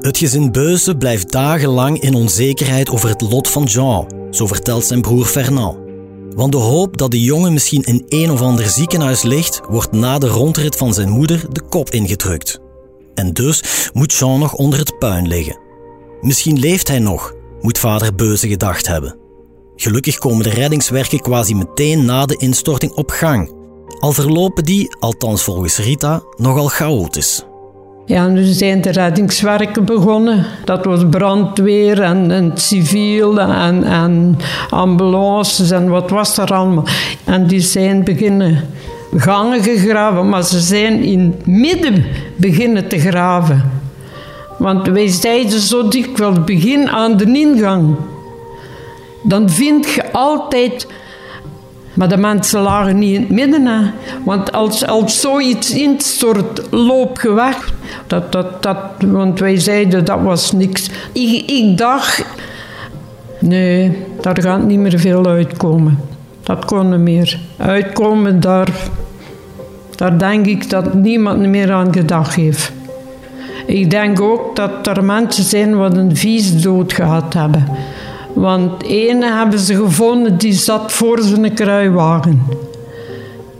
Het 0.00 0.18
gezin 0.18 0.52
Beuze 0.52 0.96
blijft 0.96 1.32
dagenlang 1.32 2.00
in 2.00 2.14
onzekerheid 2.14 2.90
over 2.90 3.08
het 3.08 3.20
lot 3.20 3.48
van 3.48 3.64
Jean, 3.64 4.06
zo 4.30 4.46
vertelt 4.46 4.84
zijn 4.84 5.00
broer 5.00 5.24
Fernand. 5.24 5.78
Want 6.34 6.52
de 6.52 6.58
hoop 6.58 6.96
dat 6.96 7.10
de 7.10 7.22
jongen 7.22 7.52
misschien 7.52 7.82
in 7.82 8.04
een 8.08 8.30
of 8.30 8.40
ander 8.40 8.68
ziekenhuis 8.68 9.22
ligt, 9.22 9.60
wordt 9.68 9.92
na 9.92 10.18
de 10.18 10.28
rondrit 10.28 10.76
van 10.76 10.94
zijn 10.94 11.08
moeder 11.08 11.44
de 11.52 11.62
kop 11.68 11.90
ingedrukt. 11.90 12.60
En 13.14 13.32
dus 13.32 13.90
moet 13.92 14.12
Jean 14.14 14.38
nog 14.38 14.54
onder 14.54 14.78
het 14.78 14.98
puin 14.98 15.28
liggen. 15.28 15.58
Misschien 16.20 16.58
leeft 16.58 16.88
hij 16.88 16.98
nog, 16.98 17.34
moet 17.60 17.78
vader 17.78 18.14
Beuze 18.14 18.48
gedacht 18.48 18.86
hebben. 18.86 19.16
Gelukkig 19.76 20.18
komen 20.18 20.44
de 20.44 20.50
reddingswerken 20.50 21.20
quasi 21.20 21.54
meteen 21.54 22.04
na 22.04 22.26
de 22.26 22.36
instorting 22.36 22.92
op 22.92 23.10
gang. 23.10 23.61
Al 24.00 24.12
verlopen 24.12 24.64
die, 24.64 24.96
althans 24.98 25.42
volgens 25.42 25.78
Rita, 25.78 26.22
nogal 26.36 26.66
chaotisch. 26.66 27.44
Ja, 28.06 28.26
nu 28.26 28.44
zijn 28.44 28.80
de 28.80 28.90
reddingswerken 28.90 29.84
begonnen. 29.84 30.46
Dat 30.64 30.84
was 30.84 31.00
brandweer 31.10 32.00
en, 32.00 32.30
en 32.30 32.52
civiel 32.54 33.40
en, 33.40 33.84
en 33.84 34.38
ambulances 34.70 35.70
en 35.70 35.88
wat 35.88 36.10
was 36.10 36.38
er 36.38 36.54
allemaal. 36.54 36.84
En 37.24 37.46
die 37.46 37.60
zijn 37.60 38.04
beginnen 38.04 38.68
gangen 39.16 39.62
gegraven, 39.62 40.28
maar 40.28 40.44
ze 40.44 40.60
zijn 40.60 41.02
in 41.02 41.34
het 41.36 41.46
midden 41.46 42.04
beginnen 42.36 42.88
te 42.88 42.98
graven. 42.98 43.70
Want 44.58 44.86
wij 44.86 45.08
zeiden 45.08 45.60
zo 45.60 45.88
dikwijls, 45.88 46.44
begin 46.44 46.88
aan 46.88 47.16
de 47.16 47.24
ingang. 47.24 47.96
Dan 49.22 49.50
vind 49.50 49.88
je 49.90 50.12
altijd... 50.12 50.86
Maar 51.94 52.08
de 52.08 52.16
mensen 52.16 52.60
lagen 52.60 52.98
niet 52.98 53.14
in 53.14 53.20
het 53.20 53.30
midden. 53.30 53.92
Want 54.24 54.52
als, 54.52 54.86
als 54.86 55.20
zoiets 55.20 55.70
instort, 55.70 56.62
loop 56.70 57.20
je 57.20 57.32
weg. 57.32 57.72
Dat, 58.06 58.32
dat, 58.32 58.62
dat, 58.62 58.76
want 58.98 59.38
wij 59.38 59.58
zeiden, 59.58 60.04
dat 60.04 60.20
was 60.20 60.52
niks. 60.52 60.90
Ik, 61.12 61.50
ik 61.50 61.78
dacht... 61.78 62.24
Nee, 63.38 63.98
daar 64.20 64.42
gaat 64.42 64.64
niet 64.64 64.78
meer 64.78 64.98
veel 64.98 65.26
uitkomen. 65.26 65.98
Dat 66.42 66.64
kon 66.64 66.90
niet 66.90 66.98
meer. 66.98 67.38
Uitkomen, 67.56 68.40
daar, 68.40 68.68
daar 69.96 70.18
denk 70.18 70.46
ik 70.46 70.70
dat 70.70 70.94
niemand 70.94 71.46
meer 71.46 71.72
aan 71.72 71.92
gedacht 71.92 72.34
heeft. 72.34 72.72
Ik 73.66 73.90
denk 73.90 74.20
ook 74.20 74.56
dat 74.56 74.86
er 74.86 75.04
mensen 75.04 75.44
zijn 75.44 75.76
wat 75.76 75.96
een 75.96 76.16
vies 76.16 76.62
dood 76.62 76.92
gehad 76.92 77.34
hebben. 77.34 77.66
Want 78.34 78.82
ene 78.82 79.32
hebben 79.32 79.58
ze 79.58 79.74
gevonden 79.74 80.36
die 80.36 80.52
zat 80.52 80.92
voor 80.92 81.20
zijn 81.20 81.54
kruiwagen. 81.54 82.42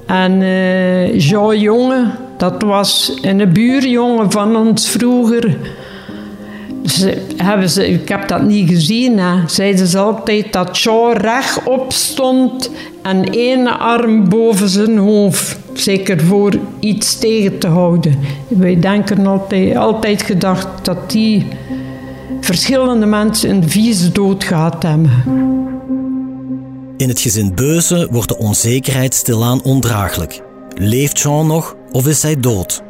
En 0.07 0.41
uh, 0.41 1.19
Jean 1.21 1.59
Jonge, 1.59 2.11
dat 2.37 2.63
was 2.63 3.19
een 3.23 3.53
buurjongen 3.53 4.31
van 4.31 4.57
ons 4.57 4.91
vroeger. 4.91 5.57
Ze, 6.85 7.23
hebben 7.37 7.69
ze, 7.69 7.89
ik 7.89 8.09
heb 8.09 8.29
dat 8.29 8.43
niet 8.43 8.69
gezien, 8.69 9.19
hè. 9.19 9.49
zeiden 9.49 9.87
ze 9.87 9.99
altijd 9.99 10.53
dat 10.53 10.79
Jean 10.79 11.13
rechtop 11.13 11.93
stond 11.93 12.71
en 13.03 13.25
één 13.25 13.79
arm 13.79 14.29
boven 14.29 14.69
zijn 14.69 14.99
hoofd. 14.99 15.59
Zeker 15.73 16.21
voor 16.21 16.53
iets 16.81 17.19
tegen 17.19 17.59
te 17.59 17.67
houden. 17.67 18.19
Wij 18.49 18.81
denken 18.81 19.27
altijd, 19.27 19.77
altijd 19.77 20.23
gedacht 20.23 20.69
dat 20.83 21.11
die 21.11 21.47
verschillende 22.45 23.07
mensen 23.07 23.51
een 23.51 23.71
vieze 23.71 24.13
dood 24.13 24.45
gehad 24.45 24.83
hebben. 24.83 25.11
In 26.97 27.09
het 27.09 27.21
gezin 27.21 27.55
Beuze 27.55 28.09
wordt 28.11 28.29
de 28.29 28.39
onzekerheid 28.39 29.15
stilaan 29.15 29.63
ondraaglijk. 29.63 30.43
Leeft 30.75 31.21
Jean 31.21 31.47
nog 31.47 31.77
of 31.93 32.07
is 32.07 32.23
hij 32.23 32.41
dood? 32.41 32.83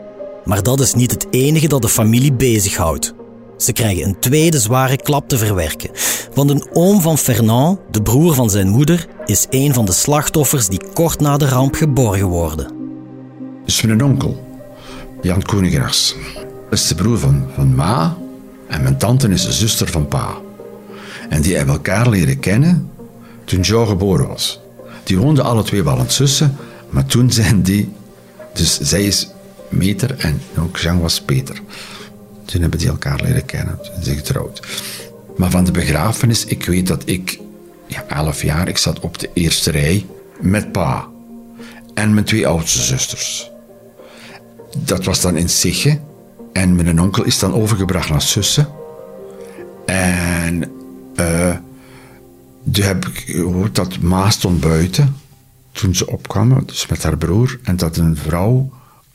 Maar 0.44 0.62
dat 0.62 0.80
is 0.80 0.94
niet 0.94 1.10
het 1.10 1.26
enige 1.30 1.68
dat 1.68 1.82
de 1.82 1.88
familie 1.88 2.32
bezighoudt. 2.32 3.14
Ze 3.56 3.72
krijgen 3.72 4.04
een 4.04 4.18
tweede 4.18 4.58
zware 4.58 4.96
klap 4.96 5.28
te 5.28 5.38
verwerken. 5.38 5.90
Want 6.34 6.50
een 6.50 6.66
oom 6.72 7.00
van 7.00 7.18
Fernand, 7.18 7.78
de 7.90 8.02
broer 8.02 8.34
van 8.34 8.50
zijn 8.50 8.68
moeder, 8.68 9.06
is 9.24 9.46
een 9.50 9.74
van 9.74 9.84
de 9.84 9.92
slachtoffers 9.92 10.68
die 10.68 10.82
kort 10.92 11.20
na 11.20 11.36
de 11.36 11.48
ramp 11.48 11.74
geborgen 11.74 12.26
worden. 12.26 12.72
Dus 13.64 13.82
mijn 13.82 14.04
onkel, 14.04 14.42
Jan 15.20 15.42
Koenigras, 15.42 16.16
is 16.70 16.86
de 16.88 16.94
broer 16.94 17.18
van, 17.18 17.46
van 17.54 17.74
Ma 17.74 18.16
en 18.72 18.82
mijn 18.82 18.96
tante 18.98 19.28
is 19.28 19.44
de 19.44 19.52
zuster 19.52 19.88
van 19.88 20.08
pa. 20.08 20.34
En 21.28 21.42
die 21.42 21.56
hebben 21.56 21.74
elkaar 21.74 22.08
leren 22.08 22.38
kennen 22.38 22.90
toen 23.44 23.60
Joe 23.60 23.86
geboren 23.86 24.28
was. 24.28 24.60
Die 25.02 25.18
woonden 25.18 25.44
alle 25.44 25.62
twee 25.62 25.82
wel 25.82 25.92
aan 25.92 25.98
het 25.98 26.12
zussen, 26.12 26.56
maar 26.90 27.06
toen 27.06 27.30
zijn 27.40 27.62
die... 27.62 27.92
Dus 28.52 28.80
zij 28.80 29.04
is 29.04 29.28
Meter 29.68 30.18
en 30.18 30.42
ook 30.58 30.76
Jean 30.76 31.00
was 31.00 31.20
Peter. 31.20 31.60
Toen 32.44 32.60
hebben 32.60 32.78
die 32.78 32.88
elkaar 32.88 33.20
leren 33.22 33.44
kennen. 33.44 33.76
Toen 33.76 33.92
zijn 33.92 34.04
ze 34.04 34.14
getrouwd. 34.14 34.62
Maar 35.36 35.50
van 35.50 35.64
de 35.64 35.70
begrafenis, 35.70 36.44
ik 36.44 36.64
weet 36.64 36.86
dat 36.86 37.02
ik, 37.04 37.38
ja, 37.86 38.04
elf 38.08 38.42
jaar, 38.42 38.68
ik 38.68 38.78
zat 38.78 39.00
op 39.00 39.18
de 39.18 39.30
eerste 39.34 39.70
rij 39.70 40.06
met 40.40 40.72
pa. 40.72 41.08
En 41.94 42.14
mijn 42.14 42.26
twee 42.26 42.46
oudste 42.46 42.82
zusters. 42.82 43.50
Dat 44.78 45.04
was 45.04 45.20
dan 45.20 45.36
in 45.36 45.48
Sigge. 45.48 46.00
En 46.52 46.76
mijn 46.76 47.00
onkel 47.00 47.24
is 47.24 47.38
dan 47.38 47.54
overgebracht 47.54 48.08
naar 48.08 48.22
Sussen. 48.22 48.68
En 49.86 50.72
uh, 51.16 51.56
heb 52.72 53.06
ik 53.06 53.18
gehoord 53.26 53.74
dat 53.74 53.98
Ma 53.98 54.30
stond 54.30 54.60
buiten 54.60 55.16
toen 55.72 55.94
ze 55.94 56.06
opkwamen, 56.06 56.66
dus 56.66 56.86
met 56.86 57.02
haar 57.02 57.16
broer. 57.16 57.58
En 57.62 57.76
dat 57.76 57.96
een 57.96 58.16
vrouw 58.16 58.72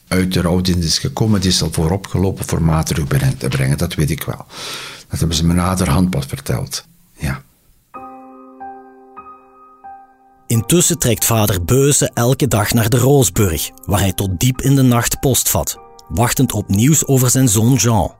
uit 0.07 0.33
de 0.33 0.41
rouwdienst 0.41 0.87
is 0.87 0.99
gekomen, 0.99 1.41
die 1.41 1.49
is 1.49 1.61
al 1.61 1.71
voorop 1.71 2.07
gelopen 2.07 2.45
voor 2.45 2.61
Ma 2.61 2.83
terug 2.83 3.07
te 3.37 3.47
brengen. 3.47 3.77
Dat 3.77 3.95
weet 3.95 4.09
ik 4.09 4.23
wel. 4.23 4.45
Dat 5.07 5.19
hebben 5.19 5.37
ze 5.37 5.45
me 5.45 5.53
naderhand 5.53 6.09
pas 6.09 6.25
verteld. 6.25 6.85
Ja. 7.13 7.41
Intussen 10.47 10.99
trekt 10.99 11.25
vader 11.25 11.63
Beuze 11.63 12.11
elke 12.13 12.47
dag 12.47 12.73
naar 12.73 12.89
de 12.89 12.97
Roosburg, 12.97 13.69
waar 13.85 13.99
hij 13.99 14.13
tot 14.13 14.39
diep 14.39 14.61
in 14.61 14.75
de 14.75 14.81
nacht 14.81 15.19
postvat 15.19 15.86
wachtend 16.09 16.51
op 16.51 16.69
nieuws 16.69 17.05
over 17.05 17.29
zijn 17.29 17.49
zoon 17.49 17.73
Jean. 17.73 18.11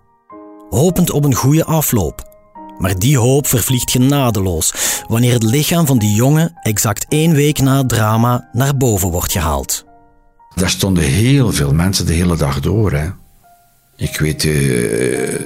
Hopend 0.69 1.12
op 1.12 1.23
een 1.23 1.36
goede 1.36 1.65
afloop. 1.65 2.36
Maar 2.78 3.00
die 3.00 3.17
hoop 3.17 3.47
vervliegt 3.47 3.91
genadeloos 3.91 4.73
wanneer 5.08 5.34
het 5.34 5.43
lichaam 5.43 5.86
van 5.86 5.97
die 5.97 6.15
jongen 6.15 6.54
exact 6.62 7.06
één 7.10 7.34
week 7.34 7.60
na 7.60 7.78
het 7.78 7.89
drama 7.89 8.50
naar 8.52 8.78
boven 8.78 9.10
wordt 9.10 9.32
gehaald. 9.32 9.86
Daar 10.56 10.69
stonden 10.69 11.04
heel 11.04 11.54
veel 11.54 11.73
mensen 11.73 12.06
de 12.06 12.13
hele 12.13 12.38
dag 12.38 12.60
door. 12.60 12.91
Hè. 12.91 13.10
Ik 13.95 14.17
weet, 14.17 14.43
uh, 14.43 15.39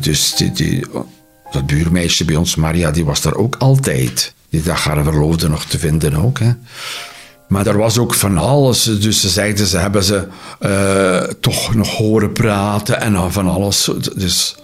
dus 0.00 0.34
die, 0.54 0.86
dat 1.50 1.66
buurmeisje 1.66 2.24
bij 2.24 2.36
ons, 2.36 2.54
Maria, 2.54 2.90
die 2.90 3.04
was 3.04 3.20
daar 3.20 3.34
ook 3.34 3.56
altijd. 3.58 4.34
Die 4.50 4.62
dag 4.62 4.84
waren 4.84 5.04
verloofden 5.04 5.50
nog 5.50 5.64
te 5.64 5.78
vinden 5.78 6.14
ook. 6.14 6.38
Hè. 6.38 6.52
Maar 7.48 7.66
er 7.66 7.78
was 7.78 7.98
ook 7.98 8.14
van 8.14 8.38
alles. 8.38 8.82
Dus 8.82 9.20
ze 9.20 9.28
zeiden, 9.28 9.66
ze 9.66 9.78
hebben 9.78 10.04
ze 10.04 10.28
uh, 10.60 11.22
toch 11.40 11.74
nog 11.74 11.96
horen 11.96 12.32
praten 12.32 13.00
en 13.00 13.32
van 13.32 13.48
alles. 13.48 13.90
Dus. 14.16 14.56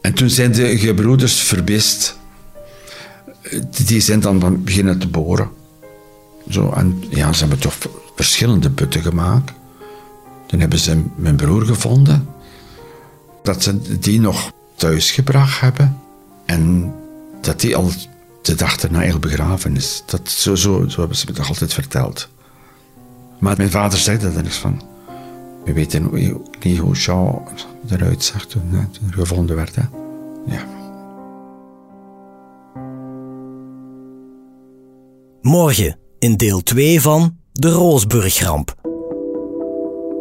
En 0.00 0.14
toen 0.14 0.30
zijn 0.30 0.52
de 0.52 0.78
gebroeders 0.78 1.40
verbist. 1.40 2.18
Die 3.86 4.00
zijn 4.00 4.20
dan 4.20 4.62
beginnen 4.64 4.98
te 4.98 5.08
boren. 5.08 5.50
Zo, 6.48 6.72
en 6.72 7.04
ja, 7.08 7.32
ze 7.32 7.40
hebben 7.40 7.58
toch 7.58 7.74
verschillende 8.16 8.70
putten 8.70 9.02
gemaakt. 9.02 9.52
Toen 10.46 10.60
hebben 10.60 10.78
ze 10.78 11.02
mijn 11.16 11.36
broer 11.36 11.66
gevonden. 11.66 12.28
Dat 13.42 13.62
ze 13.62 13.98
die 13.98 14.20
nog 14.20 14.52
thuis 14.76 15.10
gebracht 15.10 15.60
hebben. 15.60 16.00
En 16.46 16.94
dat 17.40 17.60
die 17.60 17.76
al 17.76 17.90
de 18.46 18.54
dag 18.54 18.76
erna 18.76 18.98
eigenlijk 18.98 19.26
begraven 19.26 19.76
is. 19.76 20.02
Dat, 20.06 20.28
zo, 20.30 20.54
zo, 20.54 20.88
zo 20.88 20.98
hebben 20.98 21.16
ze 21.16 21.26
me 21.28 21.32
toch 21.32 21.48
altijd 21.48 21.74
verteld. 21.74 22.28
Maar 23.38 23.56
mijn 23.56 23.70
vader 23.70 23.98
zei 23.98 24.18
er 24.18 24.42
niks 24.42 24.56
van. 24.56 24.82
We 25.64 25.72
weten 25.72 26.10
niet 26.60 26.78
hoe 26.78 26.94
Jean 26.94 27.42
eruit 27.90 28.24
zag 28.24 28.46
toen, 28.46 28.62
hè, 28.70 28.86
toen 28.86 29.08
er 29.08 29.14
gevonden 29.14 29.56
werd. 29.56 29.74
Hè. 29.74 29.82
Ja. 30.46 30.66
Morgen 35.42 35.98
in 36.18 36.36
deel 36.36 36.62
2 36.62 37.00
van 37.00 37.36
De 37.52 37.70
Roosburgramp. 37.70 38.74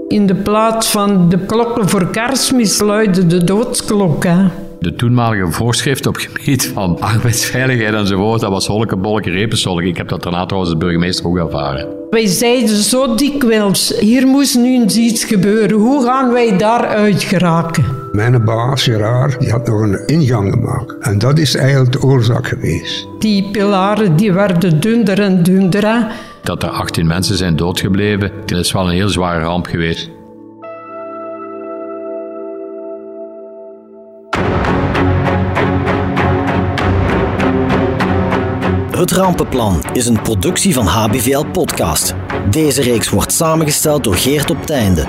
In 0.07 0.27
de 0.27 0.35
plaats 0.35 0.87
van 0.87 1.29
de 1.29 1.45
klokken 1.45 1.89
voor 1.89 2.09
kerstmis 2.09 2.79
luidde 2.79 3.27
de 3.27 3.43
doodsklok. 3.43 4.23
Hè. 4.23 4.47
De 4.83 4.95
toenmalige 4.95 5.51
voorschrift 5.51 6.05
op 6.05 6.15
gebied 6.15 6.71
van 6.73 6.99
arbeidsveiligheid 6.99 7.93
enzovoort, 7.93 8.41
dat 8.41 8.51
was 8.51 8.67
holke, 8.67 8.97
bolke, 8.97 9.29
repensolk. 9.29 9.81
Ik 9.81 9.97
heb 9.97 10.07
dat 10.07 10.23
daarna 10.23 10.45
trouwens 10.45 10.73
de 10.73 10.79
burgemeester 10.79 11.27
ook 11.27 11.37
ervaren. 11.37 11.87
Wij 12.09 12.25
zeiden 12.25 12.75
zo 12.75 13.15
dikwijls, 13.15 13.99
hier 13.99 14.27
moest 14.27 14.55
nu 14.55 14.73
eens 14.73 14.95
iets 14.95 15.23
gebeuren. 15.23 15.77
Hoe 15.77 16.05
gaan 16.05 16.31
wij 16.31 16.57
daaruit 16.57 17.23
geraken? 17.23 17.85
Mijn 18.11 18.45
baas, 18.45 18.83
Gerard, 18.83 19.39
die 19.39 19.51
had 19.51 19.67
nog 19.67 19.81
een 19.81 20.07
ingang 20.07 20.53
gemaakt. 20.53 20.97
En 20.99 21.19
dat 21.19 21.37
is 21.37 21.55
eigenlijk 21.55 21.91
de 21.91 22.01
oorzaak 22.01 22.47
geweest. 22.47 23.07
Die 23.19 23.49
pilaren 23.51 24.15
die 24.15 24.33
werden 24.33 24.79
dunner 24.79 25.21
en 25.21 25.43
dunner. 25.43 26.11
Dat 26.41 26.63
er 26.63 26.69
18 26.69 27.07
mensen 27.07 27.37
zijn 27.37 27.55
doodgebleven, 27.55 28.31
dat 28.45 28.59
is 28.59 28.71
wel 28.71 28.85
een 28.87 28.95
heel 28.95 29.09
zware 29.09 29.43
ramp 29.43 29.65
geweest. 29.65 30.09
Het 39.03 39.11
Rampenplan 39.11 39.83
is 39.93 40.05
een 40.05 40.21
productie 40.21 40.73
van 40.73 40.85
HBVL 40.85 41.45
Podcast. 41.45 42.13
Deze 42.49 42.81
reeks 42.81 43.09
wordt 43.09 43.31
samengesteld 43.31 44.03
door 44.03 44.15
Geert 44.15 44.49
op 44.49 44.65
Teinde. 44.65 45.05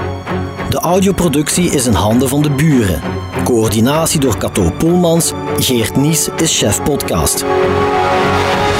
De 0.68 0.78
audioproductie 0.78 1.70
is 1.70 1.86
in 1.86 1.92
handen 1.92 2.28
van 2.28 2.42
de 2.42 2.50
buren. 2.50 3.00
Coördinatie 3.44 4.20
door 4.20 4.36
Cato 4.36 4.70
Poelmans. 4.78 5.32
Geert 5.56 5.96
Nies 5.96 6.28
is 6.36 6.58
chef 6.58 6.82
podcast. 6.82 7.44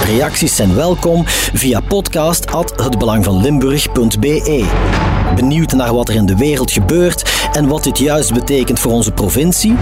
Reacties 0.04 0.56
zijn 0.56 0.74
welkom 0.74 1.22
via 1.52 1.80
podcast@hetbelangvanlimburg.be. 1.80 4.64
Benieuwd 5.34 5.72
naar 5.72 5.94
wat 5.94 6.08
er 6.08 6.14
in 6.14 6.26
de 6.26 6.36
wereld 6.36 6.70
gebeurt 6.70 7.48
en 7.52 7.68
wat 7.68 7.84
dit 7.84 7.98
juist 7.98 8.32
betekent 8.32 8.80
voor 8.80 8.92
onze 8.92 9.12
provincie? 9.12 9.76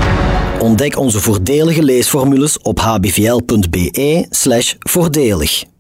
Ontdek 0.62 0.98
onze 0.98 1.20
voordelige 1.20 1.82
leesformules 1.82 2.58
op 2.58 2.80
hbvl.be/voordelig. 2.80 5.71